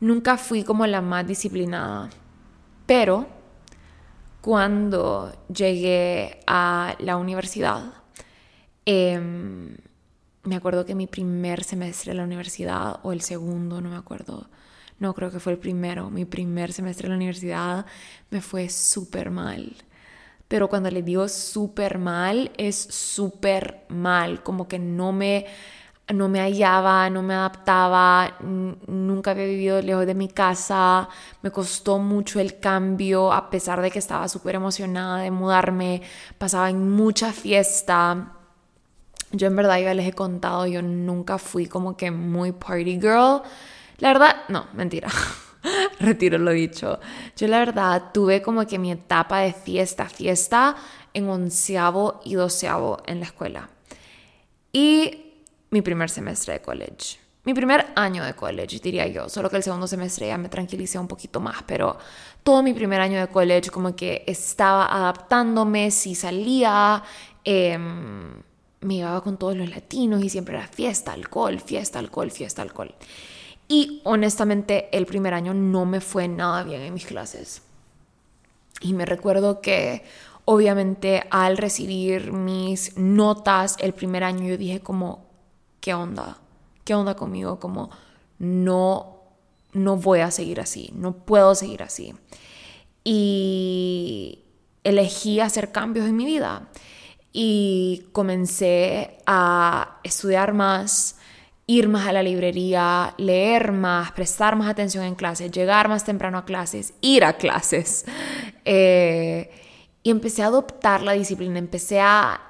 Nunca 0.00 0.36
fui 0.36 0.64
como 0.64 0.86
la 0.86 1.00
más 1.00 1.26
disciplinada, 1.26 2.10
pero 2.86 3.26
cuando 4.42 5.32
llegué 5.48 6.40
a 6.46 6.94
la 7.00 7.16
universidad, 7.16 7.94
me 8.86 10.56
acuerdo 10.56 10.86
que 10.86 10.94
mi 10.94 11.06
primer 11.06 11.64
semestre 11.64 12.12
de 12.12 12.18
la 12.18 12.24
universidad, 12.24 13.00
o 13.02 13.12
el 13.12 13.20
segundo, 13.20 13.80
no 13.80 13.90
me 13.90 13.96
acuerdo, 13.96 14.48
no 14.98 15.14
creo 15.14 15.30
que 15.30 15.40
fue 15.40 15.52
el 15.52 15.58
primero, 15.58 16.08
mi 16.10 16.24
primer 16.24 16.72
semestre 16.72 17.04
de 17.04 17.10
la 17.10 17.16
universidad 17.16 17.86
me 18.30 18.40
fue 18.40 18.68
súper 18.68 19.30
mal. 19.30 19.76
Pero 20.48 20.68
cuando 20.68 20.90
le 20.90 21.02
digo 21.02 21.28
súper 21.28 21.98
mal, 21.98 22.52
es 22.56 22.76
súper 22.76 23.84
mal, 23.88 24.44
como 24.44 24.68
que 24.68 24.78
no 24.78 25.10
me, 25.12 25.46
no 26.14 26.28
me 26.28 26.38
hallaba, 26.40 27.10
no 27.10 27.22
me 27.22 27.34
adaptaba, 27.34 28.36
nunca 28.86 29.32
había 29.32 29.46
vivido 29.46 29.82
lejos 29.82 30.06
de 30.06 30.14
mi 30.14 30.28
casa, 30.28 31.08
me 31.42 31.50
costó 31.50 31.98
mucho 31.98 32.38
el 32.38 32.60
cambio, 32.60 33.32
a 33.32 33.50
pesar 33.50 33.82
de 33.82 33.90
que 33.90 33.98
estaba 33.98 34.28
súper 34.28 34.54
emocionada 34.54 35.18
de 35.18 35.32
mudarme, 35.32 36.02
pasaba 36.38 36.70
en 36.70 36.90
mucha 36.90 37.32
fiesta 37.32 38.35
yo 39.32 39.46
en 39.46 39.56
verdad 39.56 39.80
ya 39.80 39.94
les 39.94 40.08
he 40.08 40.12
contado, 40.12 40.66
yo 40.66 40.82
nunca 40.82 41.38
fui 41.38 41.66
como 41.66 41.96
que 41.96 42.10
muy 42.10 42.52
party 42.52 43.00
girl. 43.00 43.42
La 43.98 44.08
verdad, 44.08 44.36
no, 44.48 44.66
mentira. 44.74 45.08
Retiro 46.00 46.38
lo 46.38 46.52
dicho. 46.52 47.00
Yo 47.36 47.48
la 47.48 47.58
verdad 47.58 48.10
tuve 48.12 48.42
como 48.42 48.66
que 48.66 48.78
mi 48.78 48.92
etapa 48.92 49.40
de 49.40 49.52
fiesta, 49.52 50.06
fiesta 50.08 50.76
en 51.12 51.28
onceavo 51.28 52.20
y 52.24 52.34
doceavo 52.34 53.02
en 53.06 53.20
la 53.20 53.26
escuela. 53.26 53.70
Y 54.72 55.34
mi 55.70 55.82
primer 55.82 56.10
semestre 56.10 56.54
de 56.54 56.60
college. 56.60 57.18
Mi 57.44 57.54
primer 57.54 57.86
año 57.94 58.24
de 58.24 58.34
college, 58.34 58.80
diría 58.80 59.06
yo. 59.06 59.28
Solo 59.28 59.48
que 59.48 59.56
el 59.56 59.62
segundo 59.62 59.86
semestre 59.86 60.26
ya 60.26 60.36
me 60.36 60.48
tranquilicé 60.48 60.98
un 60.98 61.08
poquito 61.08 61.40
más. 61.40 61.62
Pero 61.64 61.96
todo 62.42 62.62
mi 62.62 62.74
primer 62.74 63.00
año 63.00 63.20
de 63.20 63.28
college 63.28 63.70
como 63.70 63.94
que 63.96 64.24
estaba 64.26 64.86
adaptándome, 64.86 65.90
si 65.90 66.14
salía... 66.14 67.02
Eh, 67.44 67.78
me 68.80 68.96
llevaba 68.96 69.22
con 69.22 69.36
todos 69.36 69.56
los 69.56 69.68
latinos 69.68 70.22
y 70.22 70.28
siempre 70.28 70.56
era 70.56 70.66
fiesta, 70.66 71.12
alcohol, 71.12 71.60
fiesta, 71.60 71.98
alcohol, 71.98 72.30
fiesta, 72.30 72.62
alcohol. 72.62 72.94
Y 73.68 74.00
honestamente 74.04 74.88
el 74.96 75.06
primer 75.06 75.34
año 75.34 75.54
no 75.54 75.86
me 75.86 76.00
fue 76.00 76.28
nada 76.28 76.62
bien 76.62 76.82
en 76.82 76.94
mis 76.94 77.06
clases. 77.06 77.62
Y 78.80 78.92
me 78.92 79.06
recuerdo 79.06 79.60
que 79.60 80.04
obviamente 80.44 81.24
al 81.30 81.56
recibir 81.56 82.32
mis 82.32 82.96
notas 82.96 83.76
el 83.80 83.92
primer 83.92 84.22
año 84.22 84.46
yo 84.46 84.56
dije 84.56 84.80
como, 84.80 85.26
¿qué 85.80 85.94
onda? 85.94 86.38
¿Qué 86.84 86.94
onda 86.94 87.16
conmigo? 87.16 87.58
Como 87.58 87.90
no, 88.38 89.22
no 89.72 89.96
voy 89.96 90.20
a 90.20 90.30
seguir 90.30 90.60
así, 90.60 90.92
no 90.94 91.12
puedo 91.16 91.54
seguir 91.54 91.82
así. 91.82 92.14
Y 93.02 94.44
elegí 94.84 95.40
hacer 95.40 95.72
cambios 95.72 96.06
en 96.06 96.16
mi 96.16 96.26
vida 96.26 96.68
y 97.38 98.06
comencé 98.12 99.18
a 99.26 100.00
estudiar 100.02 100.54
más 100.54 101.18
ir 101.66 101.86
más 101.86 102.06
a 102.06 102.12
la 102.12 102.22
librería, 102.22 103.12
leer 103.18 103.72
más, 103.72 104.12
prestar 104.12 104.56
más 104.56 104.70
atención 104.70 105.04
en 105.04 105.16
clases, 105.16 105.50
llegar 105.50 105.86
más 105.88 106.02
temprano 106.02 106.38
a 106.38 106.44
clases, 106.46 106.94
ir 107.02 107.24
a 107.24 107.34
clases. 107.34 108.06
Eh, 108.64 109.50
y 110.02 110.10
empecé 110.10 110.42
a 110.42 110.46
adoptar 110.46 111.02
la 111.02 111.12
disciplina, 111.12 111.58
empecé 111.58 112.00
a, 112.00 112.40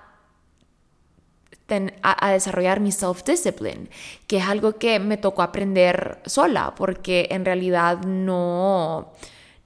a, 2.02 2.30
desarrollar 2.30 2.78
mi 2.78 2.92
self-discipline, 2.92 3.88
que 4.28 4.36
es 4.36 4.44
algo 4.44 4.78
que 4.78 5.00
me 5.00 5.16
tocó 5.16 5.42
aprender 5.42 6.20
sola, 6.26 6.74
porque 6.76 7.26
en 7.32 7.44
realidad 7.44 8.04
no, 8.04 9.12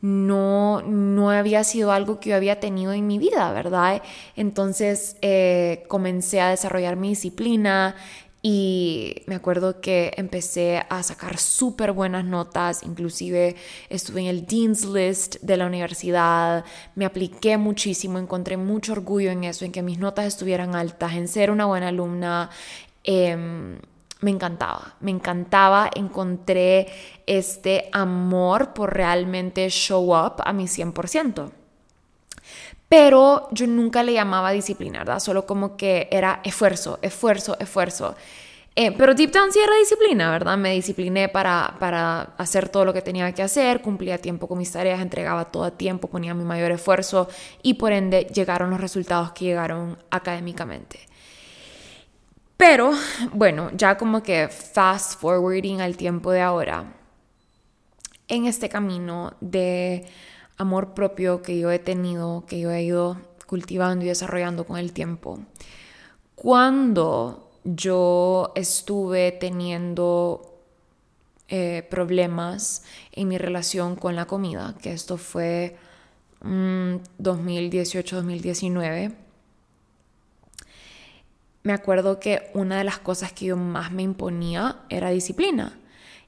no, 0.00 0.82
no 0.82 1.30
había 1.30 1.64
sido 1.64 1.92
algo 1.92 2.20
que 2.20 2.30
yo 2.30 2.36
había 2.36 2.60
tenido 2.60 2.92
en 2.92 3.06
mi 3.06 3.18
vida, 3.18 3.52
¿verdad? 3.52 4.02
Entonces 4.36 5.16
eh, 5.22 5.84
comencé 5.88 6.40
a 6.40 6.50
desarrollar 6.50 6.96
mi 6.96 7.10
disciplina, 7.10 7.96
y 8.42 9.16
me 9.26 9.34
acuerdo 9.34 9.82
que 9.82 10.12
empecé 10.16 10.82
a 10.88 11.02
sacar 11.02 11.36
súper 11.36 11.92
buenas 11.92 12.24
notas, 12.24 12.82
inclusive 12.82 13.54
estuve 13.90 14.22
en 14.22 14.26
el 14.28 14.46
Dean's 14.46 14.86
List 14.86 15.36
de 15.42 15.58
la 15.58 15.66
universidad, 15.66 16.64
me 16.94 17.04
apliqué 17.04 17.58
muchísimo, 17.58 18.18
encontré 18.18 18.56
mucho 18.56 18.92
orgullo 18.92 19.30
en 19.30 19.44
eso, 19.44 19.66
en 19.66 19.72
que 19.72 19.82
mis 19.82 19.98
notas 19.98 20.24
estuvieran 20.24 20.74
altas, 20.74 21.12
en 21.14 21.28
ser 21.28 21.50
una 21.50 21.66
buena 21.66 21.88
alumna. 21.88 22.48
Em, 23.04 23.78
me 24.20 24.30
encantaba, 24.30 24.96
me 25.00 25.10
encantaba, 25.10 25.90
encontré 25.94 26.88
este 27.26 27.88
amor 27.92 28.72
por 28.74 28.94
realmente 28.94 29.68
show 29.70 30.14
up 30.14 30.42
a 30.44 30.52
mi 30.52 30.64
100% 30.64 31.52
pero 32.90 33.46
yo 33.52 33.68
nunca 33.68 34.02
le 34.02 34.14
llamaba 34.14 34.50
disciplina, 34.50 34.98
¿verdad? 34.98 35.20
Solo 35.20 35.46
como 35.46 35.76
que 35.76 36.08
era 36.10 36.40
esfuerzo, 36.42 36.98
esfuerzo, 37.02 37.56
esfuerzo. 37.60 38.16
Eh, 38.74 38.90
pero 38.90 39.14
deep 39.14 39.30
down 39.30 39.52
sí 39.52 39.60
era 39.60 39.76
disciplina, 39.78 40.28
¿verdad? 40.32 40.58
Me 40.58 40.72
discipliné 40.72 41.28
para, 41.28 41.76
para 41.78 42.32
hacer 42.36 42.68
todo 42.68 42.84
lo 42.84 42.92
que 42.92 43.00
tenía 43.00 43.30
que 43.32 43.44
hacer, 43.44 43.80
cumplía 43.80 44.18
tiempo 44.18 44.48
con 44.48 44.58
mis 44.58 44.72
tareas, 44.72 45.00
entregaba 45.00 45.44
todo 45.44 45.62
a 45.62 45.70
tiempo, 45.70 46.08
ponía 46.08 46.34
mi 46.34 46.42
mayor 46.42 46.72
esfuerzo 46.72 47.28
y 47.62 47.74
por 47.74 47.92
ende 47.92 48.26
llegaron 48.34 48.70
los 48.70 48.80
resultados 48.80 49.30
que 49.30 49.44
llegaron 49.44 49.96
académicamente. 50.10 51.09
Pero 52.60 52.92
bueno, 53.32 53.70
ya 53.74 53.96
como 53.96 54.22
que 54.22 54.48
fast 54.48 55.18
forwarding 55.18 55.80
al 55.80 55.96
tiempo 55.96 56.30
de 56.30 56.42
ahora, 56.42 56.92
en 58.28 58.44
este 58.44 58.68
camino 58.68 59.32
de 59.40 60.04
amor 60.58 60.92
propio 60.92 61.40
que 61.40 61.58
yo 61.58 61.70
he 61.70 61.78
tenido, 61.78 62.44
que 62.46 62.60
yo 62.60 62.70
he 62.70 62.82
ido 62.82 63.16
cultivando 63.46 64.04
y 64.04 64.08
desarrollando 64.08 64.66
con 64.66 64.76
el 64.76 64.92
tiempo. 64.92 65.38
Cuando 66.34 67.50
yo 67.64 68.52
estuve 68.54 69.32
teniendo 69.32 70.60
eh, 71.48 71.86
problemas 71.88 72.84
en 73.12 73.28
mi 73.28 73.38
relación 73.38 73.96
con 73.96 74.16
la 74.16 74.26
comida, 74.26 74.74
que 74.82 74.92
esto 74.92 75.16
fue 75.16 75.78
2018-2019, 76.42 79.08
mm, 79.08 79.29
me 81.62 81.72
acuerdo 81.72 82.20
que 82.20 82.50
una 82.54 82.78
de 82.78 82.84
las 82.84 82.98
cosas 82.98 83.32
que 83.32 83.46
yo 83.46 83.56
más 83.56 83.92
me 83.92 84.02
imponía 84.02 84.78
era 84.88 85.10
disciplina. 85.10 85.76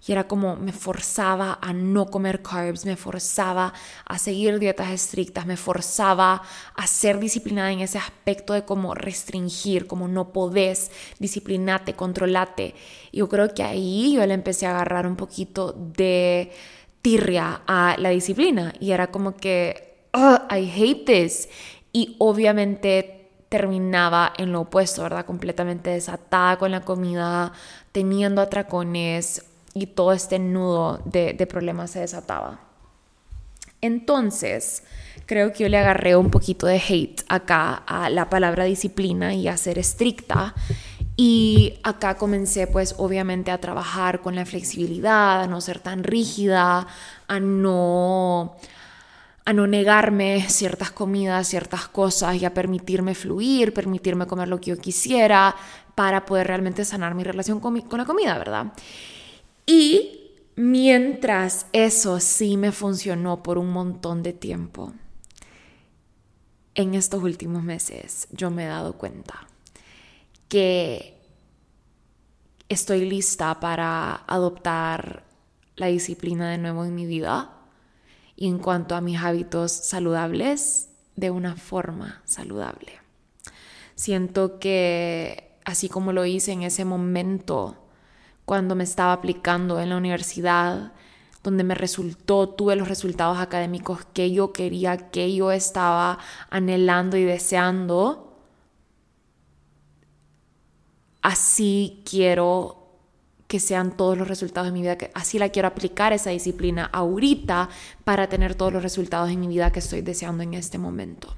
Y 0.07 0.11
era 0.11 0.27
como 0.27 0.57
me 0.57 0.73
forzaba 0.73 1.61
a 1.63 1.73
no 1.73 2.07
comer 2.07 2.43
carbs, 2.43 2.85
me 2.85 2.97
forzaba 2.97 3.73
a 4.05 4.19
seguir 4.19 4.59
dietas 4.59 4.91
estrictas, 4.91 5.47
me 5.47 5.57
forzaba 5.57 6.43
a 6.75 6.87
ser 6.89 7.21
disciplinada 7.21 7.71
en 7.71 7.81
ese 7.81 7.99
aspecto 7.99 8.53
de 8.53 8.65
cómo 8.65 8.95
restringir, 8.95 9.87
como 9.87 10.09
no 10.09 10.33
podés, 10.33 10.91
disciplinate, 11.21 11.95
controlate. 11.95 12.75
Yo 13.13 13.29
creo 13.29 13.55
que 13.55 13.63
ahí 13.63 14.15
yo 14.15 14.27
le 14.27 14.35
empecé 14.35 14.67
a 14.67 14.71
agarrar 14.71 15.07
un 15.07 15.15
poquito 15.15 15.73
de 15.73 16.51
tirria 17.01 17.63
a 17.69 17.95
la 17.97 18.09
disciplina. 18.09 18.75
Y 18.81 18.91
era 18.91 19.13
como 19.13 19.37
que, 19.37 20.09
I 20.15 20.69
hate 20.77 21.05
this. 21.05 21.49
Y 21.93 22.17
obviamente 22.19 23.22
terminaba 23.53 24.33
en 24.39 24.51
lo 24.51 24.63
opuesto, 24.63 25.03
¿verdad? 25.03 25.27
Completamente 25.27 25.91
desatada 25.91 26.57
con 26.57 26.71
la 26.71 26.81
comida, 26.81 27.53
teniendo 27.93 28.41
atracones, 28.41 29.45
y 29.75 29.87
todo 29.87 30.13
este 30.13 30.39
nudo 30.39 31.01
de, 31.05 31.35
problemas 31.47 31.91
se 31.91 32.01
desataba. 32.01 32.61
Entonces, 33.83 34.85
creo 35.27 35.53
que 35.53 35.65
yo 35.65 35.69
le 35.69 35.79
agarré 35.79 36.17
un 36.17 36.31
poquito 36.31 36.67
de 36.67 36.77
hate 36.77 37.23
acá 37.29 37.75
a 37.75 38.09
la 38.11 38.31
palabra 38.31 38.65
disciplina 38.65 39.35
y 39.35 39.49
a 39.49 39.57
ser 39.57 39.79
estricta. 39.79 40.55
Y 41.17 41.79
acá 41.83 42.17
comencé 42.17 42.67
pues 42.67 42.95
obviamente 42.97 43.51
a 43.51 43.59
trabajar 43.59 44.23
con 44.23 44.35
la 44.35 44.47
flexibilidad, 44.47 45.43
a 45.43 45.47
no 45.47 45.61
ser 45.61 45.79
tan 45.79 46.05
rígida, 46.05 46.87
a 47.29 47.41
no 47.41 48.57
a 49.45 49.53
no 49.53 49.67
negarme 49.67 50.49
ciertas 50.49 50.91
comidas, 50.91 51.49
ciertas 51.49 51.89
cosas 51.89 52.37
y 52.37 52.45
a 52.45 52.55
permitirme 52.55 53.15
fluir, 53.15 53.75
permitirme 53.75 54.27
comer 54.27 54.49
lo 54.49 54.61
que 54.61 54.71
yo 54.71 54.79
quisiera 54.79 55.55
para 55.95 56.25
poder 56.25 56.47
realmente 56.47 56.85
sanar 56.85 57.15
mi 57.15 57.25
relación 57.25 57.59
con, 57.61 57.81
con 57.83 57.99
la 57.99 58.05
comida, 58.05 58.39
¿verdad? 58.39 58.73
Y 59.67 60.31
mientras 60.55 61.67
eso 61.73 62.21
sí 62.21 62.57
me 62.57 62.73
funcionó 62.73 63.43
por 63.43 63.59
un 63.59 63.71
montón 63.71 64.23
de 64.23 64.33
tiempo, 64.33 64.93
en 66.75 66.95
estos 66.95 67.23
últimos 67.23 67.63
meses 67.63 68.29
yo 68.31 68.51
me 68.51 68.65
he 68.65 68.69
dado 68.69 68.95
cuenta 68.95 69.47
que 70.49 71.19
estoy 72.69 73.05
lista 73.05 73.61
para 73.61 74.25
adoptar 74.27 75.25
la 75.77 75.87
disciplina 75.87 76.51
de 76.51 76.59
nuevo 76.59 76.85
en 76.85 76.95
mi 76.95 77.07
vida 77.07 77.62
en 78.49 78.59
cuanto 78.59 78.95
a 78.95 79.01
mis 79.01 79.21
hábitos 79.21 79.73
saludables, 79.73 80.89
de 81.17 81.31
una 81.31 81.57
forma 81.57 82.23
saludable. 82.25 83.01
Siento 83.95 84.59
que 84.59 85.59
así 85.65 85.89
como 85.89 86.13
lo 86.13 86.25
hice 86.25 86.53
en 86.53 86.63
ese 86.63 86.85
momento 86.85 87.77
cuando 88.45 88.75
me 88.75 88.85
estaba 88.85 89.13
aplicando 89.13 89.81
en 89.81 89.91
la 89.91 89.97
universidad, 89.97 90.93
donde 91.43 91.65
me 91.65 91.75
resultó, 91.75 92.49
tuve 92.49 92.77
los 92.77 92.89
resultados 92.89 93.39
académicos 93.39 94.05
que 94.13 94.33
yo 94.33 94.53
quería, 94.53 95.11
que 95.11 95.35
yo 95.35 95.53
estaba 95.53 96.19
anhelando 96.51 97.17
y 97.17 97.25
deseando, 97.25 98.39
así 101.21 102.03
quiero 102.09 102.82
que 103.53 103.61
sean 103.61 103.95
todos 103.99 104.17
los 104.17 104.29
resultados 104.29 104.69
de 104.69 104.73
mi 104.73 104.81
vida, 104.81 104.97
que 104.97 105.11
así 105.13 105.39
la 105.39 105.51
quiero 105.51 105.69
aplicar 105.69 106.15
esa 106.15 106.31
disciplina 106.31 106.89
ahorita 106.91 107.69
para 108.03 108.27
tener 108.27 108.55
todos 108.55 108.73
los 108.73 108.83
resultados 108.83 109.29
en 109.29 109.41
mi 109.41 109.47
vida 109.47 109.71
que 109.71 109.81
estoy 109.81 110.01
deseando 110.01 110.43
en 110.43 110.55
este 110.55 110.79
momento. 110.79 111.37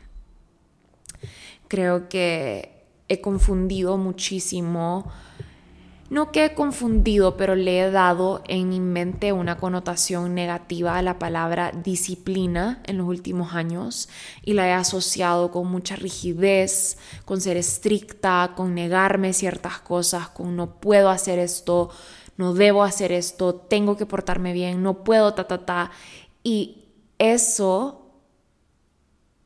Creo 1.67 2.09
que 2.09 2.85
he 3.09 3.21
confundido 3.21 3.97
muchísimo 3.97 5.11
no 6.15 6.31
que 6.31 6.45
he 6.45 6.55
confundido, 6.55 7.37
pero 7.37 7.57
le 7.57 7.81
he 7.81 7.91
dado 7.91 8.45
en 8.47 8.69
mi 8.69 8.79
mente 8.79 9.33
una 9.33 9.57
connotación 9.57 10.33
negativa 10.33 10.97
a 10.97 11.03
la 11.03 11.19
palabra 11.19 11.73
disciplina 11.73 12.81
en 12.85 12.99
los 12.99 13.09
últimos 13.09 13.55
años 13.55 14.09
y 14.41 14.53
la 14.53 14.69
he 14.69 14.73
asociado 14.73 15.51
con 15.51 15.67
mucha 15.67 15.97
rigidez, 15.97 16.99
con 17.25 17.41
ser 17.41 17.57
estricta, 17.57 18.53
con 18.55 18.77
negarme 18.77 19.33
ciertas 19.33 19.81
cosas, 19.81 20.29
con 20.29 20.55
no 20.55 20.79
puedo 20.79 21.11
hacer 21.11 21.41
esto, 21.41 21.91
no 22.37 22.55
debo 22.55 22.85
hacer 22.85 23.11
esto, 23.11 23.57
tengo 23.57 23.97
que 23.97 24.07
portarme 24.07 24.53
bien, 24.53 24.85
no 24.85 25.03
puedo, 25.03 25.35
ta, 25.35 25.49
ta, 25.49 25.67
ta. 25.67 25.91
Y 26.45 26.85
eso 27.19 28.13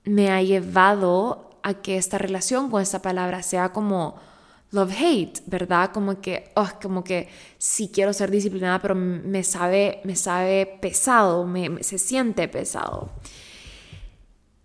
me 0.05 0.31
ha 0.31 0.43
llevado 0.43 1.59
a 1.63 1.73
que 1.73 1.97
esta 1.97 2.19
relación 2.19 2.71
con 2.71 2.83
esta 2.83 3.01
palabra 3.01 3.43
sea 3.43 3.73
como 3.73 4.28
love-hate, 4.71 5.41
¿verdad? 5.47 5.91
Como 5.93 6.21
que, 6.21 6.51
oh, 6.55 6.69
como 6.83 7.05
que 7.05 7.29
sí 7.59 7.91
quiero 7.93 8.13
ser 8.13 8.31
disciplinada, 8.31 8.81
pero 8.81 8.95
me 8.95 9.43
sabe, 9.43 10.01
me 10.05 10.17
sabe 10.17 10.79
pesado, 10.81 11.47
me, 11.47 11.83
se 11.83 11.99
siente 11.99 12.49
pesado. 12.49 13.11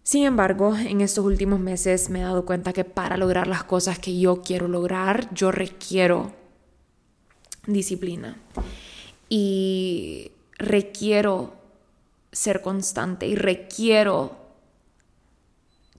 Sin 0.03 0.25
embargo, 0.25 0.75
en 0.75 0.99
estos 0.99 1.23
últimos 1.23 1.59
meses 1.61 2.09
me 2.09 2.19
he 2.19 2.23
dado 2.23 2.45
cuenta 2.45 2.73
que 2.73 2.83
para 2.83 3.15
lograr 3.15 3.47
las 3.47 3.63
cosas 3.63 3.99
que 3.99 4.19
yo 4.19 4.41
quiero 4.41 4.67
lograr, 4.67 5.33
yo 5.33 5.51
requiero 5.51 6.33
disciplina. 7.65 8.37
Y 9.29 10.31
requiero 10.57 11.53
ser 12.33 12.61
constante 12.61 13.27
y 13.27 13.35
requiero 13.35 14.37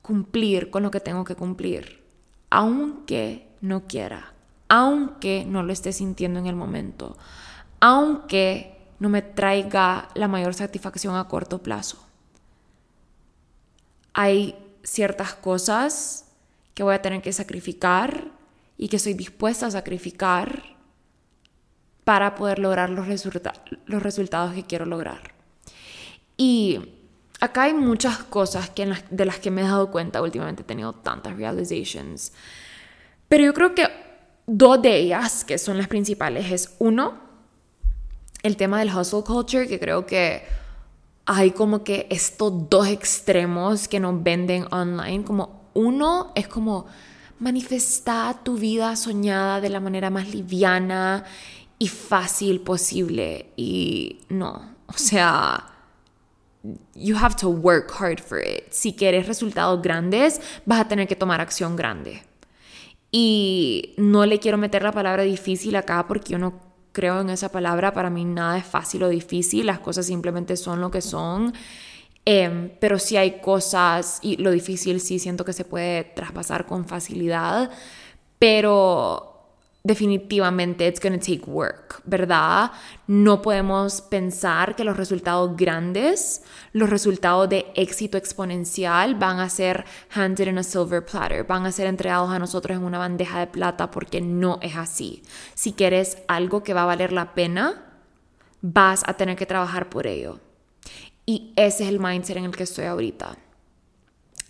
cumplir 0.03 0.71
con 0.71 0.83
lo 0.83 0.91
que 0.91 1.01
tengo 1.01 1.25
que 1.25 1.35
cumplir. 1.35 2.03
Aunque 2.51 3.49
no 3.65 3.87
quiera, 3.87 4.35
aunque 4.69 5.47
no 5.47 5.63
lo 5.63 5.73
esté 5.73 5.93
sintiendo 5.95 6.39
en 6.39 6.47
el 6.47 6.55
momento, 6.55 7.17
aunque 7.81 8.77
no 8.99 9.09
me 9.09 9.23
traiga 9.23 10.11
la 10.15 10.29
mayor 10.29 10.53
satisfacción 10.53 11.17
a 11.17 11.29
corto 11.29 11.63
plazo. 11.63 11.99
Hay 14.13 14.55
ciertas 14.83 15.33
cosas 15.35 16.27
que 16.75 16.83
voy 16.83 16.95
a 16.95 17.01
tener 17.01 17.23
que 17.23 17.33
sacrificar 17.33 18.33
y 18.77 18.89
que 18.89 18.97
estoy 18.97 19.15
dispuesta 19.15 19.67
a 19.67 19.71
sacrificar 19.71 20.77
para 22.05 22.35
poder 22.35 22.59
lograr 22.59 22.91
los, 22.91 23.07
los 23.87 24.03
resultados 24.03 24.53
que 24.53 24.65
quiero 24.65 24.85
lograr. 24.85 25.33
Y 26.37 26.81
acá 27.41 27.63
hay 27.63 27.73
muchas 27.73 28.19
cosas 28.19 28.69
que 28.69 28.93
de 29.11 29.25
las 29.25 29.39
que 29.39 29.51
me 29.51 29.63
he 29.63 29.65
dado 29.65 29.91
cuenta 29.91 30.21
últimamente, 30.21 30.63
he 30.63 30.67
tenido 30.67 30.93
tantas 30.93 31.37
realizations. 31.39 32.33
Pero 33.35 33.47
yo 33.47 33.53
creo 33.53 33.75
que 33.75 33.89
dos 34.47 34.81
de 34.81 34.97
ellas, 34.97 35.43
que 35.45 35.59
son 35.59 35.77
las 35.77 35.89
principales, 35.89 36.53
es 36.53 36.77
uno, 36.79 37.15
el 38.45 38.57
tema 38.57 38.79
del 38.79 38.97
hustle 38.97 39.25
culture, 39.25 39.67
que 39.67 39.81
creo 39.81 40.07
que 40.07 40.45
hay 41.27 41.51
como 41.51 41.83
que 41.83 42.07
estos 42.11 42.71
dos 42.71 42.87
extremos 42.87 43.89
que 43.89 43.99
nos 43.99 44.23
venden 44.23 44.69
online, 44.71 45.25
como 45.25 45.69
uno 45.75 46.31
es 46.37 46.47
como 46.47 46.87
manifestar 47.41 48.45
tu 48.45 48.57
vida 48.57 48.95
soñada 48.95 49.61
de 49.61 49.69
la 49.69 49.81
manera 49.81 50.11
más 50.11 50.33
liviana 50.33 51.25
y 51.77 51.89
fácil 51.89 52.61
posible 52.61 53.47
y 53.57 54.21
no, 54.29 54.77
o 54.87 54.97
sea, 54.97 55.73
you 56.95 57.17
have 57.17 57.35
to 57.35 57.49
work 57.49 57.91
hard 57.99 58.21
for 58.21 58.39
it. 58.39 58.71
Si 58.71 58.95
quieres 58.95 59.27
resultados 59.27 59.83
grandes, 59.83 60.41
vas 60.65 60.83
a 60.83 60.87
tener 60.87 61.09
que 61.09 61.17
tomar 61.17 61.41
acción 61.41 61.75
grande. 61.75 62.23
Y 63.17 63.95
no 63.97 64.27
le 64.27 64.41
quiero 64.41 64.59
meter 64.59 64.83
la 64.83 64.91
palabra 64.91 65.23
difícil 65.23 65.77
acá 65.77 66.05
porque 66.09 66.33
yo 66.33 66.39
no 66.39 66.61
creo 66.91 67.21
en 67.21 67.31
esa 67.31 67.49
palabra. 67.49 67.93
Para 67.93 68.11
mí 68.11 68.25
nada 68.25 68.59
es 68.59 68.67
fácil 68.67 69.05
o 69.05 69.09
difícil. 69.09 69.67
Las 69.67 69.79
cosas 69.79 70.07
simplemente 70.07 70.57
son 70.57 70.81
lo 70.81 70.91
que 70.91 71.01
son. 71.01 71.55
Em, 72.25 72.73
pero 72.81 72.99
sí 72.99 73.17
hay 73.17 73.41
cosas 73.41 74.19
y 74.21 74.37
lo 74.39 74.51
difícil 74.51 75.01
sí 75.01 75.21
siento 75.21 75.45
que 75.45 75.53
se 75.53 75.65
puede 75.65 76.03
traspasar 76.03 76.67
con 76.67 76.87
facilidad. 76.87 77.71
Pero 78.41 79.34
definitivamente 79.87 80.87
it's 80.87 80.99
going 80.99 81.13
to 81.13 81.19
take 81.19 81.45
work, 81.45 82.01
¿verdad? 82.07 82.73
No 83.07 83.43
podemos 83.43 84.01
pensar 84.01 84.77
que 84.77 84.83
los 84.83 84.97
resultados 84.97 85.55
grandes, 85.59 86.43
los 86.73 86.89
resultados 86.89 87.51
de 87.51 87.67
éxito 87.75 88.17
exponencial 88.17 89.15
van 89.15 89.41
a 89.41 89.51
ser 89.51 89.85
handed 90.09 90.49
in 90.49 90.57
a 90.57 90.63
silver 90.63 91.05
platter, 91.05 91.45
van 91.45 91.67
a 91.67 91.73
ser 91.73 91.87
entregados 91.87 92.31
a 92.31 92.39
nosotros 92.39 92.79
en 92.79 92.83
una 92.83 92.97
bandeja 92.97 93.41
de 93.41 93.47
plata 93.47 93.91
porque 93.91 94.23
no 94.23 94.59
es 94.63 94.75
así. 94.75 95.23
Si 95.55 95.75
quieres 95.75 96.17
algo 96.29 96.63
que 96.63 96.73
va 96.73 96.85
a 96.85 96.87
valer 96.87 97.13
la 97.13 97.35
pena, 97.35 97.85
vas 98.63 99.03
a 99.07 99.19
tener 99.19 99.37
que 99.37 99.45
trabajar 99.45 99.91
por 99.91 100.07
ello. 100.07 100.41
Y 101.27 101.53
ese 101.57 101.85
es 101.85 101.91
el 101.91 102.01
mindset 102.01 102.39
en 102.39 102.45
el 102.45 102.57
que 102.57 102.63
estoy 102.63 102.87
ahorita. 102.87 103.37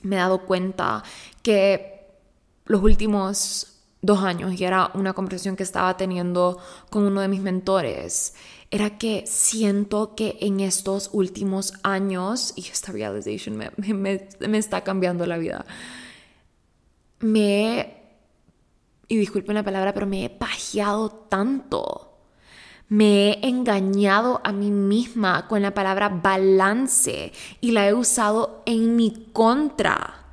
Me 0.03 0.14
he 0.14 0.18
dado 0.20 0.47
cuenta 0.47 1.03
que 1.42 2.07
los 2.66 2.83
últimos 2.83 3.74
dos 4.05 4.23
años 4.23 4.61
y 4.61 4.64
era 4.64 4.90
una 4.95 5.14
conversación 5.14 5.57
que 5.57 5.62
estaba 5.62 5.97
teniendo 5.97 6.59
con 6.90 7.05
uno 7.05 7.21
de 7.21 7.29
mis 7.29 7.40
mentores, 7.40 8.35
era 8.71 8.99
que 8.99 9.25
siento 9.27 10.14
que 10.14 10.37
en 10.40 10.61
estos 10.61 11.11
últimos 11.12 11.73
años, 11.83 12.53
y 12.57 12.62
esta 12.69 12.93
realization 12.93 13.57
me, 13.57 13.71
me, 13.77 14.29
me 14.40 14.59
está 14.59 14.83
cambiando 14.83 15.27
la 15.27 15.38
vida, 15.38 15.64
me 17.21 18.05
y 19.09 19.17
disculpen 19.17 19.55
la 19.55 19.62
palabra, 19.62 19.93
pero 19.93 20.07
me 20.07 20.25
he 20.25 20.31
pajeado 20.31 21.11
tanto. 21.11 22.11
Me 22.88 23.31
he 23.31 23.49
engañado 23.49 24.40
a 24.45 24.53
mí 24.53 24.71
misma 24.71 25.49
con 25.49 25.62
la 25.62 25.73
palabra 25.73 26.09
balance 26.09 27.33
y 27.61 27.71
la 27.73 27.88
he 27.88 27.95
usado 27.95 28.62
en 28.67 28.97
mi 28.97 29.31
contra. 29.33 30.25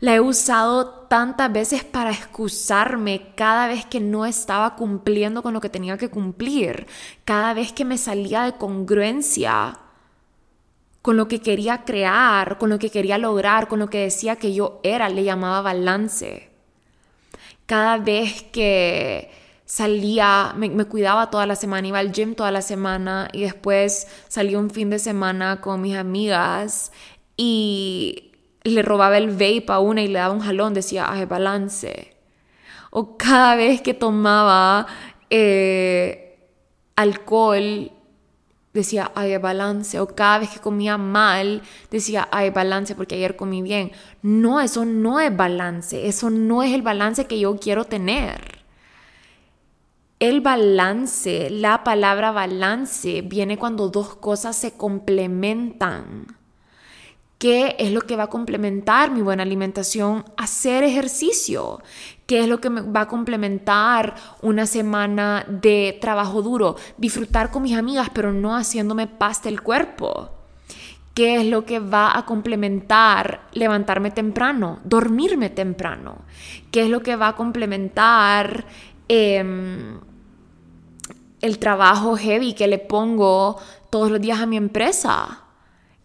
La 0.00 0.14
he 0.14 0.20
usado 0.20 0.95
tantas 1.08 1.52
veces 1.52 1.84
para 1.84 2.10
excusarme 2.10 3.32
cada 3.34 3.68
vez 3.68 3.84
que 3.86 4.00
no 4.00 4.26
estaba 4.26 4.76
cumpliendo 4.76 5.42
con 5.42 5.54
lo 5.54 5.60
que 5.60 5.68
tenía 5.68 5.98
que 5.98 6.10
cumplir, 6.10 6.86
cada 7.24 7.54
vez 7.54 7.72
que 7.72 7.84
me 7.84 7.98
salía 7.98 8.42
de 8.42 8.54
congruencia 8.54 9.78
con 11.06 11.16
lo 11.16 11.28
que 11.28 11.40
quería 11.40 11.84
crear, 11.84 12.58
con 12.58 12.68
lo 12.68 12.80
que 12.80 12.90
quería 12.90 13.16
lograr, 13.16 13.68
con 13.68 13.78
lo 13.78 13.88
que 13.88 14.00
decía 14.00 14.34
que 14.34 14.52
yo 14.52 14.80
era, 14.82 15.08
le 15.08 15.22
llamaba 15.22 15.62
balance. 15.62 16.50
Cada 17.64 17.98
vez 17.98 18.42
que 18.42 19.30
salía, 19.64 20.52
me, 20.56 20.84
cuidaba 20.86 21.30
toda 21.30 21.46
la 21.46 21.54
semana, 21.54 21.86
iba 21.86 22.00
al 22.00 22.10
gym 22.10 22.34
toda 22.34 22.50
la 22.50 22.60
semana 22.60 23.28
y 23.32 23.42
después 23.42 24.08
salía 24.26 24.58
un 24.58 24.70
fin 24.70 24.90
de 24.90 24.98
semana 24.98 25.60
con 25.60 25.80
mis 25.80 25.96
amigas 25.96 26.90
y 27.36 28.25
le 28.66 28.82
robaba 28.82 29.18
el 29.18 29.30
vape 29.30 29.66
a 29.68 29.78
una 29.78 30.02
y 30.02 30.08
le 30.08 30.18
daba 30.18 30.34
un 30.34 30.40
jalón, 30.40 30.74
decía, 30.74 31.06
ay, 31.08 31.24
balance. 31.24 32.16
O 32.90 33.16
cada 33.16 33.56
vez 33.56 33.82
que 33.82 33.94
tomaba 33.94 34.86
eh, 35.30 36.38
alcohol, 36.96 37.92
decía, 38.72 39.10
ay, 39.14 39.36
balance. 39.38 40.00
O 40.00 40.06
cada 40.06 40.38
vez 40.38 40.50
que 40.50 40.60
comía 40.60 40.96
mal, 40.98 41.62
decía, 41.90 42.28
ay, 42.30 42.50
balance 42.50 42.94
porque 42.94 43.16
ayer 43.16 43.36
comí 43.36 43.62
bien. 43.62 43.92
No, 44.22 44.60
eso 44.60 44.84
no 44.84 45.20
es 45.20 45.34
balance. 45.36 46.06
Eso 46.06 46.30
no 46.30 46.62
es 46.62 46.72
el 46.72 46.82
balance 46.82 47.26
que 47.26 47.38
yo 47.38 47.56
quiero 47.58 47.84
tener. 47.84 48.56
El 50.18 50.40
balance, 50.40 51.50
la 51.50 51.84
palabra 51.84 52.30
balance, 52.30 53.20
viene 53.20 53.58
cuando 53.58 53.90
dos 53.90 54.16
cosas 54.16 54.56
se 54.56 54.72
complementan. 54.72 56.38
¿Qué 57.38 57.76
es 57.78 57.92
lo 57.92 58.00
que 58.00 58.16
va 58.16 58.24
a 58.24 58.30
complementar 58.30 59.10
mi 59.10 59.20
buena 59.20 59.42
alimentación? 59.42 60.24
Hacer 60.38 60.84
ejercicio. 60.84 61.82
¿Qué 62.24 62.40
es 62.40 62.48
lo 62.48 62.60
que 62.62 62.70
me 62.70 62.80
va 62.80 63.02
a 63.02 63.08
complementar 63.08 64.14
una 64.40 64.64
semana 64.64 65.44
de 65.46 65.98
trabajo 66.00 66.40
duro? 66.40 66.76
Disfrutar 66.96 67.50
con 67.50 67.62
mis 67.62 67.76
amigas, 67.76 68.08
pero 68.14 68.32
no 68.32 68.56
haciéndome 68.56 69.06
pasta 69.06 69.50
el 69.50 69.60
cuerpo. 69.60 70.30
¿Qué 71.12 71.36
es 71.36 71.46
lo 71.46 71.66
que 71.66 71.78
va 71.78 72.16
a 72.16 72.24
complementar 72.24 73.48
levantarme 73.52 74.10
temprano? 74.10 74.80
Dormirme 74.84 75.50
temprano. 75.50 76.24
¿Qué 76.70 76.84
es 76.84 76.90
lo 76.90 77.00
que 77.00 77.16
va 77.16 77.28
a 77.28 77.36
complementar 77.36 78.64
em, 79.08 80.00
el 81.42 81.58
trabajo 81.58 82.16
heavy 82.16 82.54
que 82.54 82.66
le 82.66 82.78
pongo 82.78 83.58
todos 83.90 84.10
los 84.10 84.20
días 84.22 84.40
a 84.40 84.46
mi 84.46 84.56
empresa? 84.56 85.45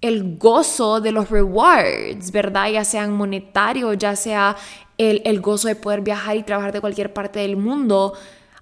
El 0.02 0.38
gozo 0.38 1.00
de 1.00 1.12
los 1.12 1.30
rewards, 1.30 2.32
¿verdad? 2.32 2.70
Ya 2.70 2.84
sean 2.84 3.14
monetarios, 3.14 3.98
ya 3.98 4.16
sea 4.16 4.58
el, 4.98 5.22
el, 5.26 5.40
gozo 5.42 5.68
de 5.68 5.76
poder 5.76 6.02
viajar 6.02 6.36
y 6.38 6.44
trabajar 6.44 6.72
de 6.72 6.82
cualquier 6.82 7.14
parte 7.14 7.40
del 7.40 7.56
mundo. 7.56 8.14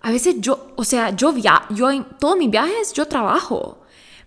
A 0.01 0.11
veces 0.11 0.35
yo, 0.39 0.71
o 0.75 0.83
sea, 0.83 1.15
yo, 1.15 1.31
via 1.33 1.63
yo 1.69 1.89
en 1.91 2.05
todos 2.19 2.37
mis 2.37 2.49
viajes 2.49 2.93
yo 2.93 3.05
trabajo. 3.07 3.79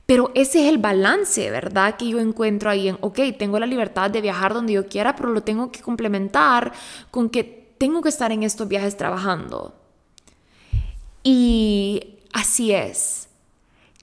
Pero 0.04 0.30
ese 0.34 0.64
es 0.64 0.68
el 0.68 0.78
balance, 0.78 1.50
¿verdad? 1.50 1.96
Que 1.96 2.08
yo 2.08 2.18
encuentro 2.18 2.70
ahí 2.70 2.88
en, 2.88 2.98
ok, 3.00 3.20
tengo 3.38 3.58
la 3.58 3.66
libertad 3.66 4.10
de 4.10 4.20
viajar 4.20 4.52
donde 4.52 4.72
yo 4.72 4.86
quiera, 4.86 5.14
pero 5.14 5.30
lo 5.30 5.42
tengo 5.42 5.70
que 5.70 5.80
complementar 5.80 6.72
con 7.10 7.30
que 7.30 7.44
tengo 7.78 8.02
que 8.02 8.08
estar 8.08 8.32
en 8.32 8.42
estos 8.42 8.68
viajes 8.68 8.96
trabajando. 8.96 9.74
Y 11.22 12.18
así 12.32 12.72
es. 12.72 13.28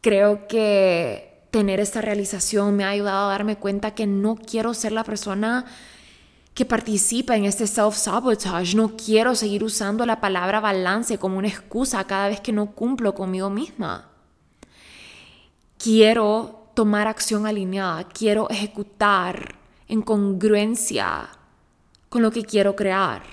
Creo 0.01 0.47
que 0.47 1.28
tener 1.51 1.79
esta 1.79 2.01
realización 2.01 2.75
me 2.75 2.83
ha 2.83 2.89
ayudado 2.89 3.27
a 3.27 3.31
darme 3.31 3.57
cuenta 3.57 3.95
que 3.95 4.07
no 4.07 4.35
quiero 4.35 4.73
ser 4.73 4.91
la 4.91 5.03
persona 5.03 5.65
que 6.53 6.65
participa 6.65 7.35
en 7.35 7.45
este 7.45 7.65
self-sabotage. 7.65 8.75
No 8.75 8.95
quiero 8.97 9.35
seguir 9.35 9.63
usando 9.63 10.05
la 10.05 10.19
palabra 10.19 10.59
balance 10.59 11.17
como 11.17 11.37
una 11.37 11.47
excusa 11.47 12.03
cada 12.05 12.27
vez 12.27 12.41
que 12.41 12.51
no 12.51 12.71
cumplo 12.71 13.15
conmigo 13.15 13.49
misma. 13.49 14.09
Quiero 15.77 16.71
tomar 16.73 17.07
acción 17.07 17.47
alineada, 17.47 18.03
quiero 18.09 18.49
ejecutar 18.49 19.55
en 19.87 20.01
congruencia 20.01 21.29
con 22.09 22.21
lo 22.21 22.31
que 22.31 22.43
quiero 22.43 22.75
crear. 22.75 23.23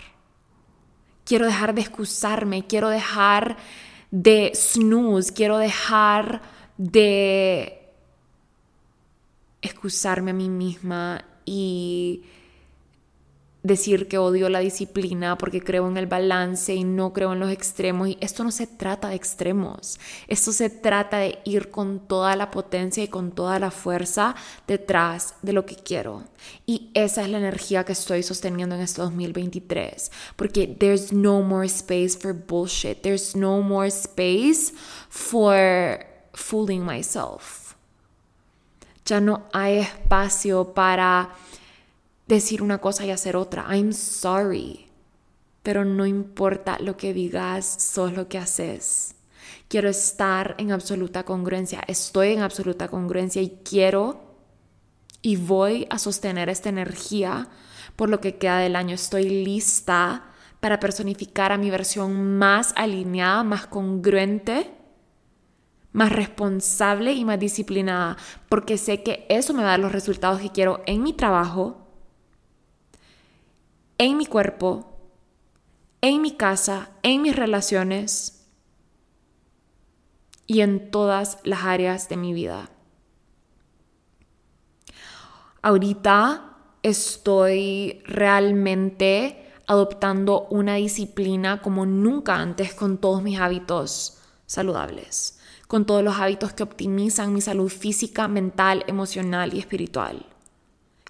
Quiero 1.24 1.46
dejar 1.46 1.74
de 1.74 1.81
excusarme, 1.81 2.66
quiero 2.66 2.88
dejar 2.88 3.57
de 4.12 4.52
snooze, 4.55 5.33
quiero 5.33 5.59
dejar 5.59 6.40
de 6.79 7.75
excusarme 9.66 10.31
a 10.31 10.35
mí 10.35 10.48
misma 10.48 11.24
y 11.44 12.22
decir 13.66 14.07
que 14.07 14.18
odio 14.18 14.48
la 14.48 14.61
disciplina 14.61 15.37
porque 15.37 15.61
creo 15.61 15.88
en 15.88 15.96
el 15.96 16.07
balance 16.07 16.74
y 16.74 16.85
no 16.85 17.12
creo 17.12 17.33
en 17.33 17.40
los 17.40 17.50
extremos. 17.50 18.09
Y 18.09 18.18
esto 18.20 18.44
no 18.44 18.50
se 18.50 18.66
trata 18.66 19.09
de 19.09 19.16
extremos, 19.16 19.98
esto 20.29 20.52
se 20.52 20.70
trata 20.70 21.18
de 21.18 21.38
ir 21.44 21.70
con 21.70 22.00
toda 22.07 22.37
la 22.37 22.50
potencia 22.50 23.02
y 23.02 23.09
con 23.09 23.33
toda 23.33 23.59
la 23.59 23.70
fuerza 23.70 24.35
detrás 24.66 25.35
de 25.42 25.52
lo 25.52 25.66
que 25.66 25.76
quiero. 25.76 26.24
Y 26.64 26.90
esa 26.94 27.22
es 27.22 27.29
la 27.29 27.38
energía 27.38 27.85
que 27.85 27.92
estoy 27.92 28.22
sosteniendo 28.22 28.74
en 28.76 28.83
este 28.83 29.02
2023, 29.02 30.12
porque 30.37 30.66
there's 30.66 31.12
no 31.12 31.42
more 31.42 31.66
space 31.66 32.16
for 32.16 32.33
bullshit, 32.33 33.02
there's 33.02 33.35
no 33.35 33.61
more 33.62 33.88
space 33.88 34.72
for 35.09 36.07
fooling 36.33 36.85
myself. 36.85 37.65
Ya 39.07 39.21
no 39.21 39.45
hay 39.53 39.79
espacio 39.79 40.75
para 40.75 41.31
decir 42.27 42.61
una 42.62 42.79
cosa 42.79 43.07
y 43.07 43.11
hacer 43.11 43.37
otra. 43.37 43.66
I'm 43.71 43.92
sorry. 43.92 44.87
Pero 45.62 45.85
no 45.85 46.07
importa 46.07 46.79
lo 46.81 46.97
que 46.97 47.14
digas, 47.14 47.64
sos 47.66 48.12
lo 48.12 48.29
que 48.29 48.38
haces. 48.38 49.14
Quiero 49.69 49.88
estar 49.88 50.55
en 50.59 50.73
absoluta 50.73 51.25
congruencia. 51.25 51.83
Estoy 51.87 52.33
en 52.33 52.40
absoluta 52.40 52.88
congruencia 52.88 53.42
y 53.42 53.61
quiero 53.64 54.27
y 55.23 55.37
voy 55.37 55.87
a 55.90 55.99
sostener 55.99 56.49
esta 56.49 56.69
energía 56.69 57.49
por 57.97 58.11
lo 58.11 58.21
que 58.21 58.37
queda 58.37 58.59
del 58.59 58.77
año. 58.77 58.95
Estoy 58.95 59.29
lista 59.45 60.25
para 60.61 60.79
personificar 60.79 61.53
a 61.53 61.59
mi 61.59 61.71
versión 61.71 62.38
más 62.38 62.73
alineada, 62.77 63.42
más 63.42 63.66
congruente, 63.66 64.75
más 65.96 66.12
responsable 66.12 67.14
y 67.14 67.24
más 67.24 67.40
disciplinada, 67.40 68.18
porque 68.50 68.76
sé 68.76 69.02
que 69.02 69.24
eso 69.30 69.54
me 69.54 69.62
va 69.62 69.68
a 69.68 69.72
dar 69.72 69.80
los 69.80 69.92
resultados 69.92 70.42
que 70.42 70.52
quiero 70.52 70.82
en 70.85 71.02
mi 71.02 71.14
trabajo, 71.14 71.88
en 73.96 74.18
mi 74.18 74.26
cuerpo, 74.26 74.98
en 76.02 76.20
mi 76.20 76.32
casa, 76.32 76.90
en 77.02 77.22
mis 77.22 77.35
relaciones 77.35 78.46
y 80.46 80.61
en 80.61 80.90
todas 80.90 81.38
las 81.44 81.64
áreas 81.64 82.11
de 82.11 82.18
mi 82.18 82.35
vida. 82.35 82.68
Ahorita 85.62 86.59
estoy 86.82 88.02
realmente 88.04 89.50
adoptando 89.66 90.46
una 90.50 90.74
disciplina 90.74 91.62
como 91.62 91.87
nunca 91.87 92.35
antes 92.35 92.74
con 92.74 92.98
todos 92.98 93.22
mis 93.22 93.40
hábitos 93.40 94.18
saludables, 94.44 95.36
con 95.66 95.85
todos 95.85 96.02
los 96.02 96.16
hábitos 96.16 96.52
que 96.52 96.62
optimizan 96.62 97.33
mi 97.33 97.40
salud 97.40 97.68
física, 97.68 98.29
mental, 98.29 98.85
emocional 98.87 99.55
y 99.55 99.59
espiritual. 99.59 100.26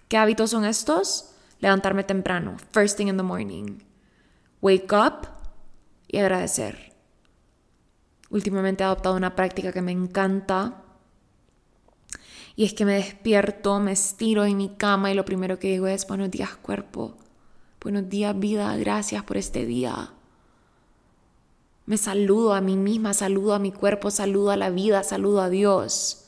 ¿Qué 0.09 0.16
hábitos 0.16 0.51
son 0.51 0.64
estos? 0.64 1.33
Levantarme 1.61 2.05
temprano, 2.05 2.57
first 2.73 2.97
thing 2.97 3.09
in 3.09 3.16
the 3.16 3.23
morning. 3.23 3.79
Wake 4.61 4.92
up 4.92 5.29
y 6.09 6.19
agradecer. 6.19 6.95
Últimamente 8.31 8.83
he 8.83 8.87
adoptado 8.87 9.16
una 9.16 9.35
práctica 9.35 9.73
que 9.73 9.83
me 9.83 9.92
encanta 9.92 10.83
y 12.57 12.64
es 12.64 12.73
que 12.73 12.85
me 12.85 12.95
despierto, 12.95 13.79
me 13.81 13.92
estiro 13.92 14.45
en 14.45 14.57
mi 14.57 14.71
cama 14.71 15.11
y 15.11 15.14
lo 15.14 15.25
primero 15.25 15.59
que 15.59 15.69
digo 15.69 15.87
es 15.87 16.07
buenos 16.07 16.31
días 16.31 16.57
cuerpo, 16.57 17.16
buenos 17.83 18.09
días 18.09 18.37
vida, 18.38 18.75
gracias 18.77 19.23
por 19.25 19.37
este 19.37 19.66
día. 19.66 20.15
Me 21.87 21.96
saludo 21.96 22.55
a 22.55 22.61
mí 22.61 22.77
misma, 22.77 23.14
saludo 23.14 23.55
a 23.55 23.59
mi 23.59 23.72
cuerpo, 23.72 24.11
saludo 24.11 24.51
a 24.51 24.57
la 24.57 24.70
vida, 24.70 25.03
saludo 25.03 25.40
a 25.40 25.49
Dios. 25.49 26.27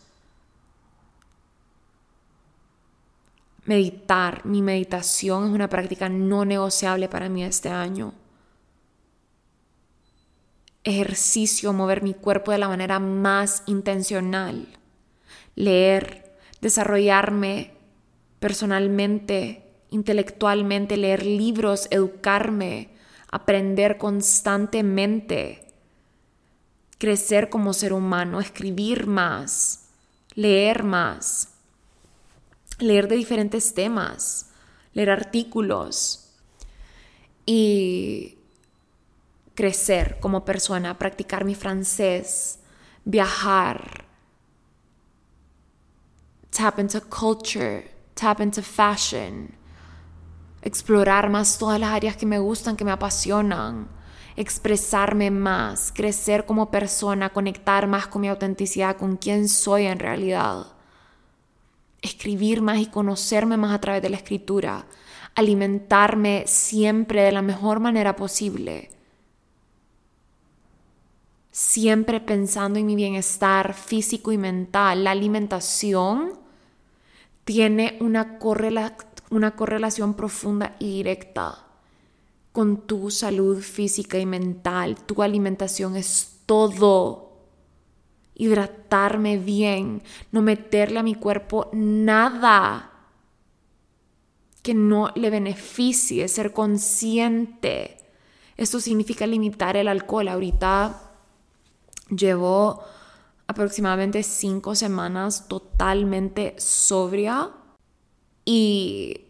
Meditar, 3.64 4.46
mi 4.46 4.62
meditación 4.62 5.48
es 5.48 5.50
una 5.50 5.68
práctica 5.68 6.08
no 6.08 6.44
negociable 6.44 7.08
para 7.08 7.28
mí 7.28 7.44
este 7.44 7.68
año. 7.68 8.14
Ejercicio, 10.84 11.72
mover 11.72 12.02
mi 12.02 12.14
cuerpo 12.14 12.52
de 12.52 12.58
la 12.58 12.68
manera 12.68 12.98
más 12.98 13.64
intencional 13.66 14.78
leer, 15.58 16.36
desarrollarme 16.60 17.72
personalmente, 18.38 19.64
intelectualmente, 19.90 20.96
leer 20.96 21.26
libros, 21.26 21.88
educarme, 21.90 22.90
aprender 23.30 23.98
constantemente, 23.98 25.72
crecer 26.98 27.48
como 27.48 27.72
ser 27.72 27.92
humano, 27.92 28.40
escribir 28.40 29.06
más, 29.06 29.88
leer 30.34 30.82
más, 30.82 31.54
leer 32.78 33.08
de 33.08 33.16
diferentes 33.16 33.74
temas, 33.74 34.50
leer 34.92 35.10
artículos 35.10 36.34
y 37.44 38.38
crecer 39.54 40.18
como 40.20 40.44
persona, 40.44 40.98
practicar 40.98 41.44
mi 41.44 41.54
francés, 41.54 42.60
viajar, 43.04 44.04
tap 46.50 46.78
into 46.78 47.00
culture, 47.08 47.90
tap 48.14 48.40
into 48.40 48.62
fashion, 48.62 49.57
explorar 50.68 51.30
más 51.30 51.58
todas 51.58 51.80
las 51.80 51.90
áreas 51.90 52.16
que 52.16 52.26
me 52.26 52.38
gustan, 52.38 52.76
que 52.76 52.84
me 52.84 52.92
apasionan, 52.92 53.88
expresarme 54.36 55.30
más, 55.30 55.92
crecer 55.92 56.46
como 56.46 56.70
persona, 56.70 57.30
conectar 57.30 57.88
más 57.88 58.06
con 58.06 58.20
mi 58.20 58.28
autenticidad, 58.28 58.96
con 58.96 59.16
quién 59.16 59.48
soy 59.48 59.86
en 59.86 59.98
realidad, 59.98 60.66
escribir 62.02 62.62
más 62.62 62.78
y 62.78 62.86
conocerme 62.86 63.56
más 63.56 63.74
a 63.74 63.80
través 63.80 64.02
de 64.02 64.10
la 64.10 64.16
escritura, 64.16 64.86
alimentarme 65.34 66.44
siempre 66.46 67.22
de 67.22 67.32
la 67.32 67.42
mejor 67.42 67.80
manera 67.80 68.14
posible. 68.14 68.90
Siempre 71.50 72.20
pensando 72.20 72.78
en 72.78 72.86
mi 72.86 72.94
bienestar 72.94 73.74
físico 73.74 74.30
y 74.30 74.38
mental. 74.38 75.02
La 75.02 75.10
alimentación 75.10 76.38
tiene 77.44 77.96
una, 78.00 78.38
una 79.30 79.56
correlación 79.56 80.14
profunda 80.14 80.76
y 80.78 80.96
directa 80.96 81.66
con 82.52 82.86
tu 82.86 83.10
salud 83.10 83.60
física 83.60 84.18
y 84.18 84.26
mental. 84.26 84.96
Tu 85.06 85.22
alimentación 85.22 85.96
es 85.96 86.40
todo. 86.46 87.32
Hidratarme 88.34 89.36
bien, 89.36 90.02
no 90.32 90.42
meterle 90.42 91.00
a 91.00 91.02
mi 91.02 91.14
cuerpo 91.14 91.68
nada 91.72 92.92
que 94.62 94.74
no 94.74 95.10
le 95.14 95.30
beneficie, 95.30 96.28
ser 96.28 96.52
consciente. 96.52 97.98
Esto 98.56 98.80
significa 98.80 99.26
limitar 99.26 99.76
el 99.76 99.88
alcohol. 99.88 100.28
Ahorita 100.28 101.08
Llevo 102.10 102.82
aproximadamente 103.46 104.22
cinco 104.22 104.74
semanas 104.74 105.46
totalmente 105.46 106.54
sobria 106.58 107.50
y 108.50 109.26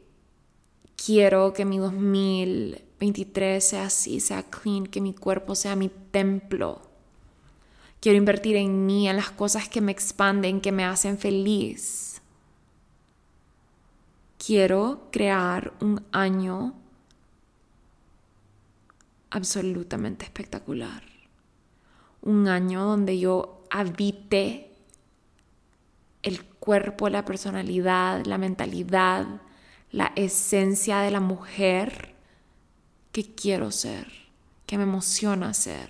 quiero 0.94 1.52
que 1.52 1.64
mi 1.64 1.78
2023 1.78 3.68
sea 3.68 3.86
así, 3.86 4.20
sea 4.20 4.44
clean, 4.44 4.86
que 4.86 5.00
mi 5.00 5.12
cuerpo 5.12 5.56
sea 5.56 5.74
mi 5.74 5.88
templo. 5.88 6.82
Quiero 8.00 8.16
invertir 8.16 8.54
en 8.54 8.86
mí, 8.86 9.08
en 9.08 9.16
las 9.16 9.32
cosas 9.32 9.68
que 9.68 9.80
me 9.80 9.90
expanden, 9.90 10.60
que 10.60 10.70
me 10.70 10.84
hacen 10.84 11.18
feliz. 11.18 12.22
Quiero 14.38 15.08
crear 15.10 15.72
un 15.80 16.04
año 16.12 16.74
absolutamente 19.30 20.24
espectacular 20.24 21.02
un 22.22 22.48
año 22.48 22.84
donde 22.84 23.18
yo 23.18 23.64
habite 23.70 24.67
cuerpo, 26.68 27.08
la 27.08 27.24
personalidad, 27.24 28.26
la 28.26 28.36
mentalidad, 28.36 29.24
la 29.90 30.12
esencia 30.16 30.98
de 30.98 31.10
la 31.10 31.18
mujer 31.18 32.14
que 33.10 33.34
quiero 33.34 33.70
ser, 33.70 34.06
que 34.66 34.76
me 34.76 34.82
emociona 34.82 35.54
ser. 35.54 35.88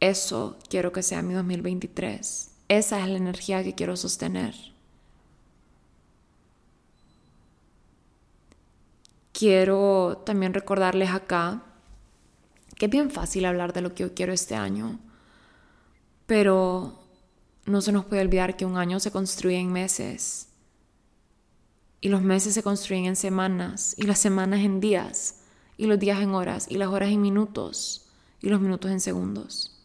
Eso 0.00 0.58
quiero 0.68 0.92
que 0.92 1.02
sea 1.02 1.22
mi 1.22 1.32
2023. 1.32 2.50
Esa 2.68 3.00
es 3.00 3.08
la 3.08 3.16
energía 3.16 3.64
que 3.64 3.74
quiero 3.74 3.96
sostener. 3.96 4.54
Quiero 9.32 10.22
también 10.26 10.52
recordarles 10.52 11.08
acá 11.08 11.62
que 12.76 12.84
es 12.84 12.90
bien 12.90 13.10
fácil 13.10 13.46
hablar 13.46 13.72
de 13.72 13.80
lo 13.80 13.94
que 13.94 14.02
yo 14.02 14.12
quiero 14.12 14.34
este 14.34 14.56
año, 14.56 14.98
pero 16.26 16.99
no 17.66 17.80
se 17.80 17.92
nos 17.92 18.04
puede 18.04 18.22
olvidar 18.22 18.56
que 18.56 18.64
un 18.64 18.76
año 18.76 19.00
se 19.00 19.10
construye 19.10 19.58
en 19.58 19.72
meses. 19.72 20.48
Y 22.00 22.08
los 22.08 22.22
meses 22.22 22.54
se 22.54 22.62
construyen 22.62 23.06
en 23.06 23.16
semanas 23.16 23.94
y 23.98 24.04
las 24.04 24.18
semanas 24.18 24.60
en 24.60 24.80
días 24.80 25.42
y 25.76 25.86
los 25.86 25.98
días 25.98 26.20
en 26.20 26.34
horas 26.34 26.66
y 26.68 26.76
las 26.76 26.88
horas 26.88 27.10
en 27.10 27.20
minutos 27.20 28.10
y 28.40 28.48
los 28.48 28.60
minutos 28.60 28.90
en 28.90 29.00
segundos. 29.00 29.76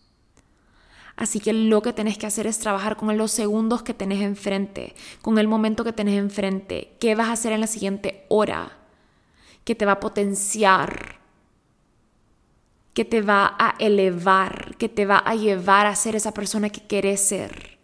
Así 1.15 1.39
que 1.39 1.53
lo 1.53 1.81
que 1.81 1.93
tenés 1.93 2.17
que 2.17 2.27
hacer 2.27 2.45
es 2.47 2.59
trabajar 2.59 2.97
con 2.97 3.15
los 3.17 3.31
segundos 3.31 3.83
que 3.83 3.93
tenés 3.93 4.21
enfrente, 4.21 4.95
con 5.21 5.37
el 5.37 5.47
momento 5.47 5.83
que 5.83 5.93
tenés 5.93 6.17
enfrente, 6.17 6.97
qué 6.99 7.15
vas 7.15 7.29
a 7.29 7.33
hacer 7.33 7.53
en 7.53 7.61
la 7.61 7.67
siguiente 7.67 8.25
hora, 8.27 8.77
que 9.63 9.75
te 9.75 9.85
va 9.85 9.93
a 9.93 9.99
potenciar 9.99 11.19
que 12.95 13.03
te 13.03 13.21
va 13.21 13.55
a 13.59 13.75
elevar, 13.77 14.77
que 14.77 14.87
te 14.87 15.05
va 15.05 15.17
a 15.17 15.35
llevar 15.35 15.85
a 15.85 15.95
ser 15.95 16.15
esa 16.15 16.33
persona 16.33 16.69
que 16.69 16.79
quieres 16.79 17.19
ser. 17.19 17.77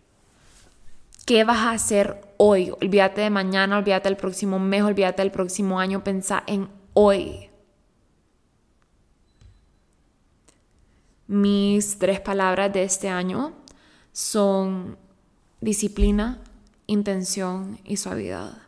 ¿Qué 1.26 1.44
vas 1.44 1.60
a 1.60 1.72
hacer 1.72 2.22
hoy? 2.38 2.72
Olvídate 2.82 3.20
de 3.20 3.30
mañana, 3.30 3.78
olvídate 3.78 4.08
del 4.08 4.18
próximo 4.18 4.58
mes, 4.58 4.84
olvídate 4.84 5.22
del 5.22 5.32
próximo 5.32 5.82
año, 5.82 6.02
pensa 6.02 6.42
en 6.48 6.70
hoy. 6.94 7.50
Mis 11.28 12.00
tres 12.00 12.22
palabras 12.22 12.72
de 12.72 12.84
este 12.84 13.10
año 13.10 13.54
son 14.14 14.98
disciplina, 15.60 16.42
intención 16.88 17.80
y 17.84 17.98
suavidad. 17.98 18.60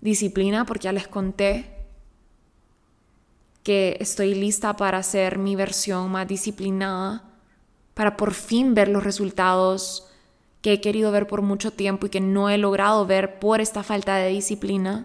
Disciplina 0.00 0.64
porque 0.64 0.84
ya 0.84 0.92
les 0.92 1.06
conté 1.06 1.77
que 3.68 3.98
estoy 4.00 4.34
lista 4.34 4.78
para 4.78 4.96
hacer 4.96 5.36
mi 5.36 5.54
versión 5.54 6.10
más 6.10 6.26
disciplinada, 6.26 7.22
para 7.92 8.16
por 8.16 8.32
fin 8.32 8.72
ver 8.72 8.88
los 8.88 9.04
resultados 9.04 10.08
que 10.62 10.72
he 10.72 10.80
querido 10.80 11.12
ver 11.12 11.26
por 11.26 11.42
mucho 11.42 11.70
tiempo 11.70 12.06
y 12.06 12.08
que 12.08 12.22
no 12.22 12.48
he 12.48 12.56
logrado 12.56 13.04
ver 13.04 13.38
por 13.38 13.60
esta 13.60 13.82
falta 13.82 14.16
de 14.16 14.30
disciplina, 14.30 15.04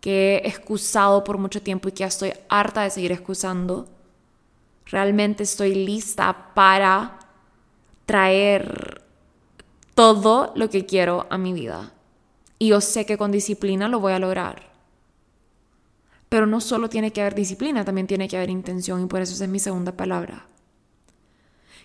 que 0.00 0.36
he 0.36 0.48
excusado 0.48 1.24
por 1.24 1.38
mucho 1.38 1.60
tiempo 1.60 1.88
y 1.88 1.92
que 1.92 2.04
estoy 2.04 2.34
harta 2.48 2.82
de 2.82 2.90
seguir 2.90 3.10
excusando. 3.10 3.88
Realmente 4.86 5.42
estoy 5.42 5.74
lista 5.74 6.52
para 6.54 7.18
traer 8.06 9.02
todo 9.96 10.52
lo 10.54 10.70
que 10.70 10.86
quiero 10.86 11.26
a 11.30 11.36
mi 11.36 11.52
vida. 11.52 11.92
Y 12.60 12.68
yo 12.68 12.80
sé 12.80 13.06
que 13.06 13.18
con 13.18 13.32
disciplina 13.32 13.88
lo 13.88 13.98
voy 13.98 14.12
a 14.12 14.20
lograr. 14.20 14.67
Pero 16.28 16.46
no 16.46 16.60
solo 16.60 16.88
tiene 16.88 17.12
que 17.12 17.20
haber 17.20 17.34
disciplina, 17.34 17.84
también 17.84 18.06
tiene 18.06 18.28
que 18.28 18.36
haber 18.36 18.50
intención 18.50 19.02
y 19.02 19.06
por 19.06 19.20
eso 19.20 19.34
esa 19.34 19.44
es 19.44 19.50
mi 19.50 19.58
segunda 19.58 19.92
palabra. 19.92 20.46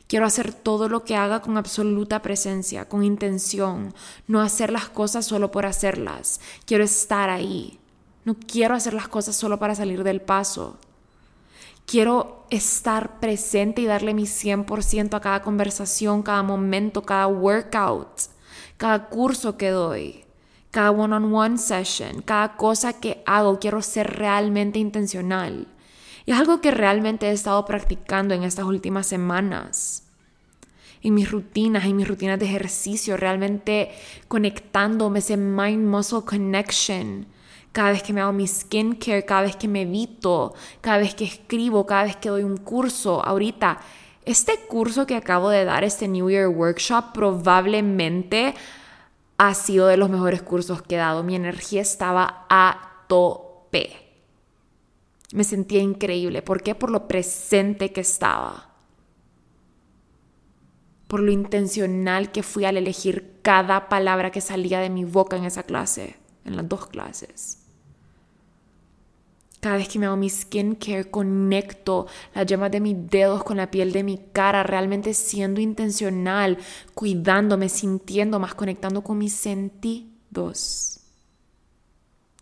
Quiero 0.08 0.26
hacer 0.26 0.54
todo 0.54 0.90
lo 0.90 1.06
que 1.06 1.16
haga 1.16 1.42
con 1.42 1.58
absoluta 1.58 2.22
presencia, 2.22 2.88
con 2.88 3.04
intención, 3.04 3.94
no 4.28 4.42
hacer 4.42 4.72
las 4.72 4.90
cosas 4.90 5.26
solo 5.26 5.50
por 5.50 5.66
hacerlas. 5.66 6.40
Quiero 6.66 6.84
estar 6.84 7.30
ahí. 7.30 7.80
No 8.26 8.36
quiero 8.36 8.76
hacer 8.76 8.94
las 8.94 9.08
cosas 9.08 9.36
solo 9.36 9.60
para 9.60 9.76
salir 9.76 10.04
del 10.04 10.22
paso. 10.22 10.78
Quiero 11.86 12.46
estar 12.50 13.20
presente 13.20 13.82
y 13.82 13.86
darle 13.86 14.14
mi 14.14 14.24
100% 14.24 15.16
a 15.16 15.20
cada 15.20 15.42
conversación, 15.42 16.24
cada 16.24 16.44
momento, 16.44 17.04
cada 17.04 17.28
workout, 17.28 18.22
cada 18.78 19.10
curso 19.10 19.58
que 19.58 19.70
doy, 19.70 20.23
cada 20.74 20.90
one-on-one 20.90 21.60
session, 21.60 22.24
cada 22.24 22.58
cosa 22.58 22.94
que 22.94 23.22
hago. 23.28 23.60
Quiero 23.60 23.84
ser 23.84 24.18
realmente 24.18 24.80
intencional. 24.80 25.68
Y 26.26 26.32
es 26.32 26.40
algo 26.40 26.62
que 26.62 26.72
realmente 26.72 27.28
he 27.28 27.32
estado 27.32 27.64
practicando 27.66 28.34
en 28.34 28.42
estas 28.42 28.66
últimas 28.66 29.06
semanas. 29.06 30.08
En 31.04 31.14
mis 31.14 31.30
rutinas, 31.30 31.86
en 31.86 31.96
mis 31.96 32.08
rutinas 32.08 32.40
de 32.40 32.48
ejercicio, 32.48 33.18
realmente 33.18 33.92
conectándome, 34.28 35.20
ese 35.20 35.38
mind-muscle 35.38 36.24
connection 36.26 37.28
cada 37.72 37.92
vez 37.92 38.02
que 38.02 38.14
me 38.14 38.22
hago 38.22 38.34
mi 38.34 38.48
skincare, 38.48 39.26
cada 39.26 39.44
vez 39.44 39.56
que 39.56 39.68
me 39.68 39.82
evito, 39.82 40.56
cada 40.82 40.98
vez 40.98 41.14
que 41.14 41.26
escribo, 41.26 41.86
cada 41.86 42.06
vez 42.06 42.16
que 42.16 42.30
doy 42.30 42.44
un 42.44 42.58
curso. 42.58 43.24
Ahorita, 43.24 43.80
este 44.26 44.58
curso 44.68 45.06
que 45.06 45.16
acabo 45.16 45.50
de 45.50 45.66
dar, 45.66 45.84
este 45.84 46.08
New 46.08 46.32
Year 46.32 46.48
Workshop, 46.48 47.14
probablemente 47.14 48.56
ha 49.38 49.54
sido 49.54 49.88
de 49.88 49.98
los 49.98 50.10
mejores 50.10 50.42
cursos 50.42 50.82
que 50.82 50.96
he 50.96 50.98
dado. 50.98 51.24
Mi 51.24 51.36
energía 51.36 51.82
estaba 51.82 52.46
a 52.50 53.06
tope. 53.08 53.92
Me 55.34 55.44
sentía 55.44 55.82
increíble. 55.82 56.42
¿Por 56.42 56.62
qué? 56.62 56.76
Por 56.76 56.92
lo 56.92 57.08
presente 57.08 57.92
que 57.92 58.02
estaba. 58.02 58.70
Por 61.08 61.22
lo 61.22 61.32
intencional 61.32 62.32
que 62.32 62.44
fui 62.44 62.66
al 62.66 62.78
elegir 62.78 63.40
cada 63.42 63.90
palabra 63.90 64.32
que 64.32 64.42
salía 64.42 64.80
de 64.80 64.90
mi 64.90 65.06
boca 65.06 65.38
en 65.38 65.46
esa 65.46 65.64
clase, 65.64 66.16
en 66.46 66.56
las 66.56 66.68
dos 66.70 66.88
clases. 66.88 67.63
Cada 69.64 69.78
vez 69.78 69.88
que 69.88 69.98
me 69.98 70.08
hago 70.08 70.18
mi 70.18 70.30
skincare, 70.30 71.10
conecto 71.10 72.06
las 72.36 72.46
yemas 72.46 72.70
de 72.70 72.82
mis 72.82 73.10
dedos 73.10 73.46
con 73.46 73.56
la 73.56 73.72
piel 73.72 73.94
de 73.94 74.04
mi 74.04 74.18
cara, 74.34 74.62
realmente 74.62 75.14
siendo 75.14 75.62
intencional, 75.62 76.58
cuidándome, 76.94 77.70
sintiendo 77.70 78.40
más, 78.40 78.56
conectando 78.56 79.06
con 79.06 79.20
mis 79.20 79.32
sentidos. 79.32 81.00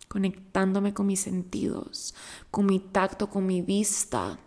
Conectándome 0.08 0.92
con 0.94 1.06
mis 1.06 1.20
sentidos, 1.20 2.12
con 2.50 2.66
mi 2.66 2.80
tacto, 2.80 3.30
con 3.30 3.46
mi 3.46 3.62
vista. 3.62 4.40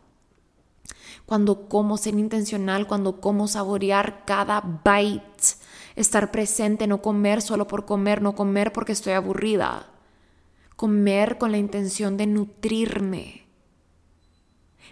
Cuando 1.25 1.69
como, 1.69 1.95
ser 1.95 2.15
intencional, 2.15 2.87
cuando 2.87 3.21
como, 3.21 3.47
saborear 3.47 4.25
cada 4.25 4.59
bite. 4.83 5.55
Estar 5.95 6.29
presente, 6.29 6.87
no 6.87 7.01
comer 7.01 7.41
solo 7.41 7.67
por 7.67 7.85
comer, 7.85 8.21
no 8.21 8.35
comer 8.35 8.73
porque 8.73 8.91
estoy 8.91 9.13
aburrida 9.13 9.94
comer 10.75 11.37
con 11.37 11.51
la 11.51 11.57
intención 11.57 12.17
de 12.17 12.27
nutrirme, 12.27 13.45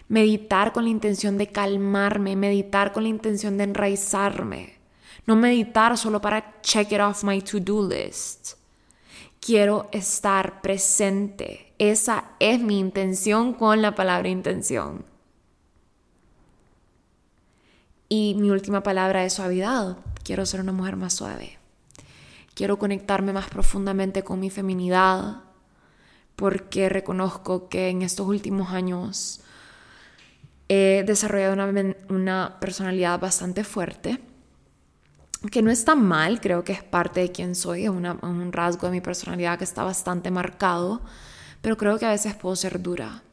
meditar 0.08 0.74
con 0.74 0.86
la 0.86 0.90
intención 0.90 1.38
de 1.38 1.48
calmarme, 1.48 2.36
meditar 2.36 2.94
con 2.94 3.04
la 3.04 3.10
intención 3.10 3.58
de 3.58 3.66
enraizarme, 3.66 4.78
no 5.26 5.36
meditar 5.36 5.98
solo 5.98 6.22
para 6.22 6.62
check 6.62 6.92
it 6.92 7.00
off 7.00 7.24
my 7.24 7.42
to-do 7.42 7.88
list. 7.88 8.54
Quiero 9.40 9.90
estar 9.92 10.62
presente. 10.62 11.74
Esa 11.78 12.32
es 12.40 12.62
mi 12.62 12.80
intención 12.80 13.54
con 13.54 13.82
la 13.82 13.94
palabra 13.94 14.30
intención. 14.30 15.06
Y 18.08 18.36
mi 18.40 18.52
última 18.52 18.84
palabra 18.84 19.26
es 19.26 19.34
suavidad. 19.34 19.98
Quiero 20.24 20.46
ser 20.46 20.62
una 20.62 20.72
mujer 20.72 20.96
más 20.96 21.14
suave. 21.14 21.58
Quiero 22.54 22.78
conectarme 22.78 23.34
más 23.34 23.50
profundamente 23.50 24.24
con 24.24 24.40
mi 24.40 24.50
feminidad, 24.50 25.42
porque 26.36 26.90
reconozco 26.90 27.70
que 27.70 27.90
en 27.90 28.02
estos 28.02 28.28
últimos 28.28 28.72
años 28.72 29.42
he 30.70 31.04
desarrollado 31.06 31.54
una, 32.10 32.60
personalidad 32.60 33.20
bastante 33.20 33.64
fuerte, 33.64 34.20
que 35.52 35.62
no 35.62 35.72
está 35.72 35.96
mal, 35.96 36.40
creo 36.40 36.64
que 36.64 36.72
es 36.72 36.84
parte 36.84 37.20
de 37.20 37.32
quien 37.32 37.54
soy, 37.54 37.84
es 37.84 37.90
un 37.90 38.52
rasgo 38.52 38.88
de 38.88 38.94
mi 38.94 39.02
personalidad 39.02 39.58
que 39.58 39.66
está 39.66 39.84
bastante 39.84 40.32
marcado, 40.32 41.02
pero 41.62 41.78
creo 41.78 42.00
que 42.00 42.06
a 42.06 42.12
veces 42.12 42.34
puedo 42.36 42.56
ser 42.56 42.82
dura. 42.82 43.24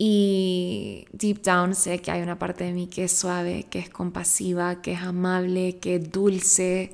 Y 0.00 1.06
deep 1.12 1.42
down 1.42 1.74
sé 1.74 2.00
que 2.00 2.12
hay 2.12 2.22
una 2.22 2.38
parte 2.38 2.62
de 2.62 2.72
mí 2.72 2.86
que 2.86 3.04
es 3.04 3.12
suave, 3.12 3.66
que 3.68 3.80
es 3.80 3.90
compasiva, 3.90 4.80
que 4.80 4.92
es 4.92 5.02
amable, 5.02 5.78
que 5.78 5.96
es 5.96 6.12
dulce, 6.12 6.92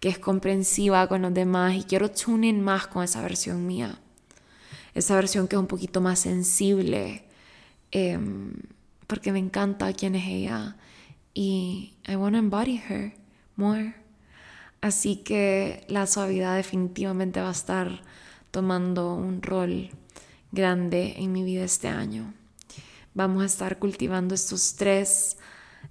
que 0.00 0.08
es 0.08 0.18
comprensiva 0.18 1.06
con 1.06 1.20
los 1.20 1.34
demás 1.34 1.74
y 1.74 1.82
quiero 1.82 2.10
tune 2.10 2.48
in 2.48 2.62
más 2.62 2.86
con 2.86 3.04
esa 3.04 3.20
versión 3.20 3.66
mía 3.66 4.00
esa 4.96 5.14
versión 5.14 5.46
que 5.46 5.56
es 5.56 5.60
un 5.60 5.66
poquito 5.66 6.00
más 6.00 6.20
sensible, 6.20 7.22
em, 7.90 8.54
porque 9.06 9.30
me 9.30 9.38
encanta 9.38 9.92
quién 9.92 10.14
es 10.14 10.26
ella 10.26 10.76
y 11.34 11.94
I 12.08 12.16
want 12.16 12.34
to 12.34 12.38
embody 12.38 12.78
her 12.88 13.14
more. 13.56 13.94
Así 14.80 15.16
que 15.16 15.84
la 15.88 16.06
suavidad 16.06 16.56
definitivamente 16.56 17.42
va 17.42 17.48
a 17.48 17.52
estar 17.52 18.02
tomando 18.50 19.14
un 19.14 19.42
rol 19.42 19.90
grande 20.50 21.14
en 21.18 21.30
mi 21.32 21.44
vida 21.44 21.64
este 21.64 21.88
año. 21.88 22.32
Vamos 23.12 23.42
a 23.42 23.46
estar 23.46 23.78
cultivando 23.78 24.34
estos 24.34 24.76
tres, 24.76 25.36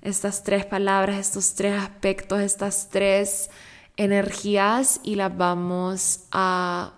estas 0.01 0.43
tres 0.43 0.65
palabras, 0.65 1.17
estos 1.19 1.53
tres 1.53 1.79
aspectos, 1.79 2.39
estas 2.39 2.89
tres 2.89 3.51
energías 3.97 4.99
y 5.03 5.15
las 5.15 5.35
vamos 5.37 6.25
a 6.31 6.93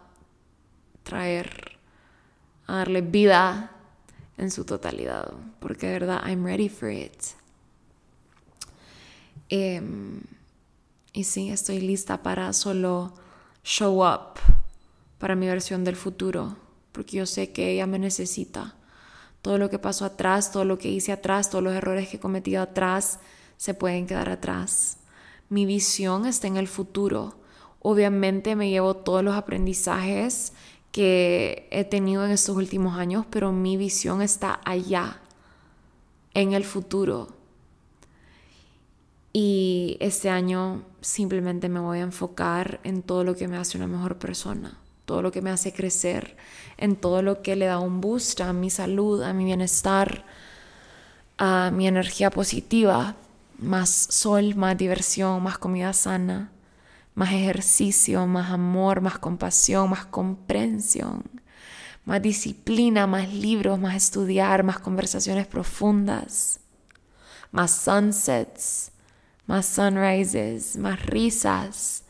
traer 1.03 1.76
a 2.67 2.75
darle 2.75 3.01
vida 3.01 3.71
en 4.37 4.51
su 4.51 4.65
totalidad, 4.65 5.33
porque 5.59 5.87
de 5.87 5.93
verdad, 5.93 6.21
I'm 6.27 6.45
ready 6.45 6.69
for 6.69 6.91
it. 6.91 7.23
Em, 9.49 10.21
y 11.13 11.23
sí, 11.23 11.49
estoy 11.49 11.79
lista 11.79 12.21
para 12.21 12.53
solo 12.53 13.13
show 13.63 14.05
up 14.05 14.39
para 15.17 15.35
mi 15.35 15.47
versión 15.47 15.83
del 15.83 15.95
futuro, 15.95 16.57
porque 16.91 17.17
yo 17.17 17.25
sé 17.25 17.51
que 17.51 17.71
ella 17.71 17.87
me 17.87 17.99
necesita. 17.99 18.75
Todo 19.41 19.57
lo 19.57 19.69
que 19.69 19.79
pasó 19.79 20.05
atrás, 20.05 20.51
todo 20.51 20.65
lo 20.65 20.77
que 20.77 20.89
hice 20.89 21.11
atrás, 21.11 21.49
todos 21.49 21.63
los 21.63 21.73
errores 21.73 22.09
que 22.09 22.17
he 22.17 22.19
cometido 22.19 22.61
atrás, 22.61 23.19
se 23.57 23.73
pueden 23.73 24.05
quedar 24.05 24.29
atrás. 24.29 24.97
Mi 25.49 25.65
visión 25.65 26.25
está 26.25 26.47
en 26.47 26.57
el 26.57 26.67
futuro. 26.67 27.35
Obviamente 27.79 28.55
me 28.55 28.69
llevo 28.69 28.95
todos 28.95 29.23
los 29.23 29.35
aprendizajes 29.35 30.53
que 30.91 31.67
he 31.71 31.83
tenido 31.83 32.25
en 32.25 32.31
estos 32.31 32.55
últimos 32.55 32.97
años, 32.97 33.25
pero 33.29 33.51
mi 33.51 33.77
visión 33.77 34.21
está 34.21 34.59
allá, 34.65 35.21
en 36.33 36.53
el 36.53 36.63
futuro. 36.63 37.29
Y 39.33 39.97
este 39.99 40.29
año 40.29 40.83
simplemente 41.01 41.69
me 41.69 41.79
voy 41.79 41.99
a 41.99 42.03
enfocar 42.03 42.79
en 42.83 43.03
todo 43.03 43.23
lo 43.23 43.35
que 43.35 43.47
me 43.47 43.57
hace 43.57 43.77
una 43.77 43.87
mejor 43.87 44.17
persona, 44.17 44.79
todo 45.05 45.21
lo 45.21 45.31
que 45.31 45.41
me 45.41 45.51
hace 45.51 45.73
crecer, 45.73 46.37
en 46.77 46.95
todo 46.95 47.21
lo 47.21 47.41
que 47.41 47.55
le 47.55 47.65
da 47.65 47.79
un 47.79 48.01
boost 48.01 48.41
a 48.41 48.53
mi 48.53 48.69
salud, 48.69 49.21
a 49.21 49.33
mi 49.33 49.45
bienestar, 49.45 50.25
a 51.37 51.71
mi 51.71 51.87
energía 51.87 52.31
positiva, 52.31 53.15
más 53.59 53.89
sol, 53.89 54.55
más 54.55 54.77
diversión, 54.77 55.43
más 55.43 55.57
comida 55.57 55.93
sana 55.93 56.51
más 57.17 57.33
ejercicio, 57.33 58.27
más 58.27 58.51
amor, 58.51 59.01
más 59.01 59.17
compasión, 59.17 59.89
más 59.89 60.05
comprensión, 60.05 61.23
más 62.05 62.21
disciplina, 62.21 63.07
más 63.07 63.33
libros, 63.33 63.79
más 63.79 63.95
estudiar, 63.95 64.61
más 64.61 64.77
conversaciones 64.77 65.47
profundas, 65.47 66.59
más 67.51 67.71
sunsets, 67.71 68.91
más 69.47 69.65
sunrises, 69.65 70.77
más 70.77 71.03
risas, 71.07 72.03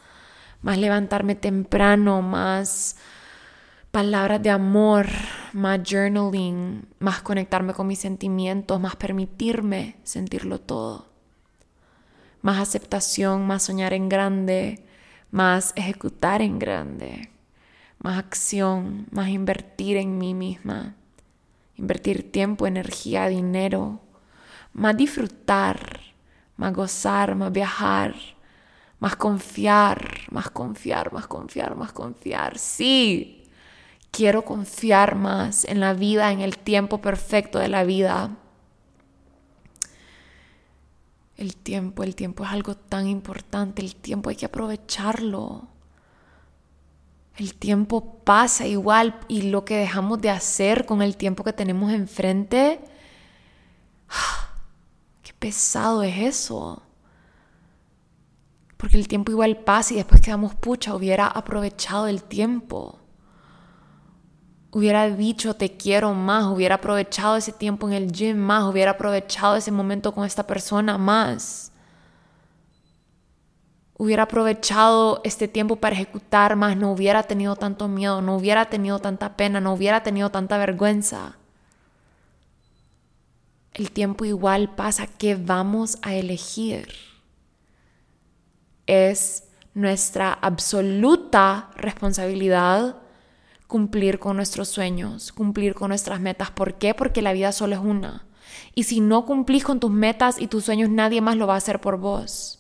más 0.62 0.78
levantarme 0.78 1.36
temprano, 1.36 2.22
más 2.22 2.98
palabras 3.92 4.44
de 4.44 4.50
amor, 4.50 5.08
más 5.54 5.80
journaling, 5.90 6.86
más 7.00 7.22
conectarme 7.22 7.74
con 7.74 7.88
mis 7.88 8.00
sentimientos, 8.00 8.78
más 8.82 8.98
permitirme 8.98 9.96
sentirlo 10.04 10.60
todo. 10.60 11.08
Más 12.42 12.60
aceptación, 12.60 13.48
más 13.48 13.64
soñar 13.64 13.94
en 13.94 14.10
grande, 14.10 14.84
más 15.32 15.74
ejecutar 15.76 16.42
en 16.42 16.60
grande, 16.60 17.30
más 18.00 18.18
acción, 18.18 19.08
más 19.12 19.30
invertir 19.30 19.98
en 19.98 20.18
mí 20.18 20.34
misma, 20.34 20.96
invertir 21.76 22.32
tiempo, 22.32 22.68
energía, 22.68 23.28
dinero, 23.28 24.02
más 24.74 24.96
disfrutar, 24.96 26.00
más 26.56 26.74
gozar, 26.74 27.36
más 27.36 27.52
viajar, 27.52 28.16
más 29.00 29.16
confiar, 29.16 30.22
más 30.32 30.50
confiar, 30.50 31.14
más 31.14 31.28
confiar, 31.28 31.76
más 31.76 31.92
confiar. 31.94 32.58
Sí, 32.58 33.44
quiero 34.12 34.44
confiar 34.44 35.16
más 35.16 35.66
en 35.66 35.80
la 35.80 35.94
vida, 35.94 36.32
en 36.32 36.42
el 36.42 36.58
tiempo 36.58 37.00
perfecto 37.02 37.60
de 37.60 37.68
la 37.68 37.84
vida. 37.84 38.32
El 41.38 41.56
tiempo, 41.56 42.04
el 42.04 42.16
tiempo 42.16 42.44
es 42.44 42.50
algo 42.50 42.76
tan 42.76 43.08
importante, 43.08 43.84
el 43.84 43.96
tiempo 43.96 44.30
hay 44.30 44.36
que 44.36 44.48
aprovecharlo. 44.48 45.68
El 47.38 47.54
tiempo 47.54 48.16
pasa 48.24 48.66
igual 48.66 49.20
y 49.28 49.44
lo 49.44 49.64
que 49.64 49.78
dejamos 49.78 50.20
de 50.20 50.32
hacer 50.32 50.88
con 50.88 51.04
el 51.04 51.16
tiempo 51.16 51.44
que 51.44 51.54
tenemos 51.54 51.92
enfrente, 51.94 52.80
qué 55.22 55.34
pesado 55.38 56.02
es 56.02 56.18
eso. 56.18 56.82
Porque 58.76 58.98
el 58.98 59.08
tiempo 59.08 59.32
igual 59.32 59.58
pasa 59.58 59.94
y 59.94 59.98
después 59.98 60.22
quedamos 60.22 60.56
pucha, 60.56 60.96
hubiera 60.96 61.28
aprovechado 61.28 62.08
el 62.08 62.24
tiempo. 62.24 63.00
Hubiera 64.78 65.10
dicho 65.10 65.56
te 65.56 65.76
quiero 65.76 66.14
más, 66.14 66.46
hubiera 66.46 66.76
aprovechado 66.76 67.36
ese 67.36 67.52
tiempo 67.52 67.88
en 67.88 67.96
el 67.96 68.12
gym 68.12 68.38
más, 68.38 68.64
hubiera 68.64 68.92
aprovechado 68.92 69.56
ese 69.56 69.72
momento 69.72 70.14
con 70.14 70.24
esta 70.24 70.46
persona 70.46 71.00
más. 71.00 71.72
Hubiera 73.98 74.22
aprovechado 74.22 75.20
este 75.24 75.48
tiempo 75.48 75.78
para 75.78 75.96
ejecutar 75.96 76.56
más, 76.56 76.78
no 76.78 76.92
hubiera 76.92 77.24
tenido 77.24 77.56
tanto 77.56 77.88
miedo, 77.88 78.22
no 78.22 78.36
hubiera 78.36 78.70
tenido 78.70 79.00
tanta 79.00 79.36
pena, 79.36 79.60
no 79.60 79.74
hubiera 79.74 80.04
tenido 80.04 80.30
tanta 80.30 80.60
vergüenza. 80.60 81.38
El 83.74 83.92
tiempo 83.92 84.26
igual 84.26 84.76
pasa, 84.76 85.08
¿qué 85.08 85.34
vamos 85.34 85.98
a 86.04 86.14
elegir? 86.14 86.88
Es 88.86 89.46
nuestra 89.74 90.34
absoluta 90.34 91.72
responsabilidad 91.78 93.07
cumplir 93.68 94.18
con 94.20 94.38
nuestros 94.38 94.70
sueños, 94.70 95.32
cumplir 95.32 95.76
con 95.76 95.90
nuestras 95.90 96.20
metas. 96.20 96.52
¿Por 96.52 96.76
qué? 96.76 96.94
Porque 96.94 97.22
la 97.22 97.34
vida 97.34 97.52
solo 97.52 97.76
es 97.76 97.82
una. 97.82 98.26
Y 98.74 98.84
si 98.84 99.02
no 99.02 99.26
cumplís 99.26 99.64
con 99.64 99.80
tus 99.80 99.92
metas 99.92 100.40
y 100.40 100.48
tus 100.48 100.66
sueños, 100.66 100.90
nadie 100.90 101.22
más 101.22 101.36
lo 101.36 101.48
va 101.48 101.56
a 101.56 101.58
hacer 101.58 101.82
por 101.82 101.98
vos. 101.98 102.60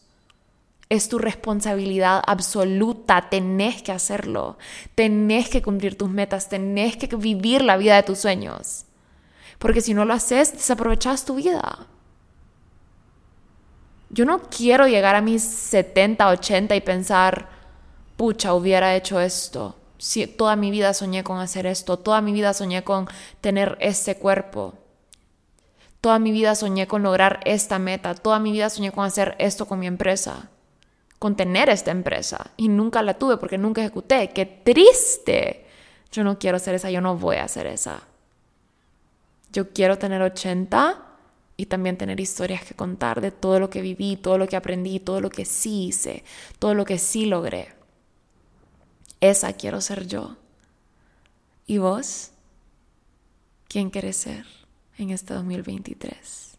Es 0.90 1.10
tu 1.10 1.18
responsabilidad 1.18 2.22
absoluta, 2.26 3.30
tenés 3.30 3.82
que 3.82 3.92
hacerlo, 3.92 4.58
tenés 4.96 5.50
que 5.50 5.62
cumplir 5.62 5.98
tus 5.98 6.10
metas, 6.10 6.50
tenés 6.50 6.98
que 6.98 7.14
vivir 7.16 7.62
la 7.62 7.78
vida 7.78 7.96
de 7.96 8.04
tus 8.04 8.20
sueños. 8.20 8.86
Porque 9.60 9.82
si 9.82 9.94
no 9.94 10.06
lo 10.06 10.14
haces, 10.14 10.54
desaprovechas 10.54 11.26
tu 11.26 11.36
vida. 11.36 11.88
Yo 14.10 14.24
no 14.24 14.44
quiero 14.44 14.88
llegar 14.88 15.16
a 15.16 15.22
mis 15.22 15.44
70, 15.44 16.30
80 16.30 16.76
y 16.76 16.82
pensar, 16.82 17.50
pucha, 18.16 18.54
hubiera 18.54 18.96
hecho 18.96 19.20
esto 19.20 19.76
toda 20.38 20.56
mi 20.56 20.72
vida 20.72 20.94
soñé 20.94 21.24
con 21.24 21.40
hacer 21.40 21.66
esto, 21.66 21.98
toda 21.98 22.22
mi 22.22 22.32
vida 22.32 22.54
soñé 22.54 22.84
con 22.84 23.08
tener 23.42 23.78
este 23.80 24.18
cuerpo, 24.18 24.76
toda 26.02 26.20
mi 26.20 26.32
vida 26.32 26.56
soñé 26.56 26.88
con 26.88 27.04
lograr 27.04 27.40
esta 27.46 27.80
meta, 27.80 28.16
toda 28.16 28.40
mi 28.40 28.52
vida 28.52 28.70
soñé 28.70 28.92
con 28.92 29.06
hacer 29.06 29.36
esto 29.40 29.68
con 29.68 29.80
mi 29.80 29.88
empresa, 29.88 30.50
con 31.20 31.36
tener 31.36 31.70
esta 31.70 31.92
empresa 31.92 32.52
y 32.58 32.68
nunca 32.68 33.02
la 33.02 33.16
tuve 33.16 33.38
porque 33.38 33.58
nunca 33.58 33.82
ejecuté. 33.82 34.30
¡Qué 34.30 34.46
triste! 34.46 35.66
Yo 36.12 36.24
no 36.24 36.38
quiero 36.40 36.58
hacer 36.58 36.76
esa, 36.76 36.92
yo 36.92 37.02
no 37.02 37.18
voy 37.18 37.38
a 37.38 37.44
hacer 37.44 37.68
esa. 37.68 38.02
Yo 39.52 39.70
quiero 39.74 39.98
tener 39.98 40.22
80 40.22 41.04
y 41.58 41.66
también 41.66 41.98
tener 41.98 42.20
historias 42.20 42.64
que 42.64 42.76
contar 42.76 43.20
de 43.20 43.32
todo 43.32 43.60
lo 43.60 43.70
que 43.70 43.82
viví, 43.82 44.16
todo 44.16 44.38
lo 44.38 44.48
que 44.48 44.56
aprendí, 44.56 45.00
todo 45.00 45.22
lo 45.22 45.30
que 45.30 45.44
sí 45.44 45.88
hice, 45.88 46.24
todo 46.60 46.76
lo 46.76 46.86
que 46.86 47.00
sí 47.00 47.26
logré. 47.26 47.77
Esa 49.20 49.54
quiero 49.54 49.82
ser 49.82 50.06
yo. 50.06 50.36
¿Y 51.66 51.80
vos? 51.80 52.32
¿Quién 53.68 53.90
quieres 53.90 54.18
ser 54.18 54.46
en 54.98 55.10
este 55.10 55.34
2023? 55.34 56.58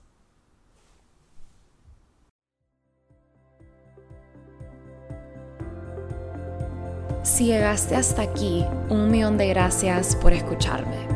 Si 7.23 7.47
llegaste 7.47 7.95
hasta 7.95 8.23
aquí, 8.23 8.65
un 8.89 9.11
millón 9.11 9.39
de 9.39 9.47
gracias 9.49 10.17
por 10.17 10.33
escucharme. 10.33 11.07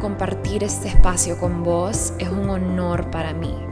Compartir 0.00 0.62
este 0.64 0.88
espacio 0.88 1.38
con 1.38 1.62
vos 1.62 2.12
es 2.18 2.28
un 2.28 2.50
honor 2.50 3.10
para 3.10 3.32
mí. 3.32 3.71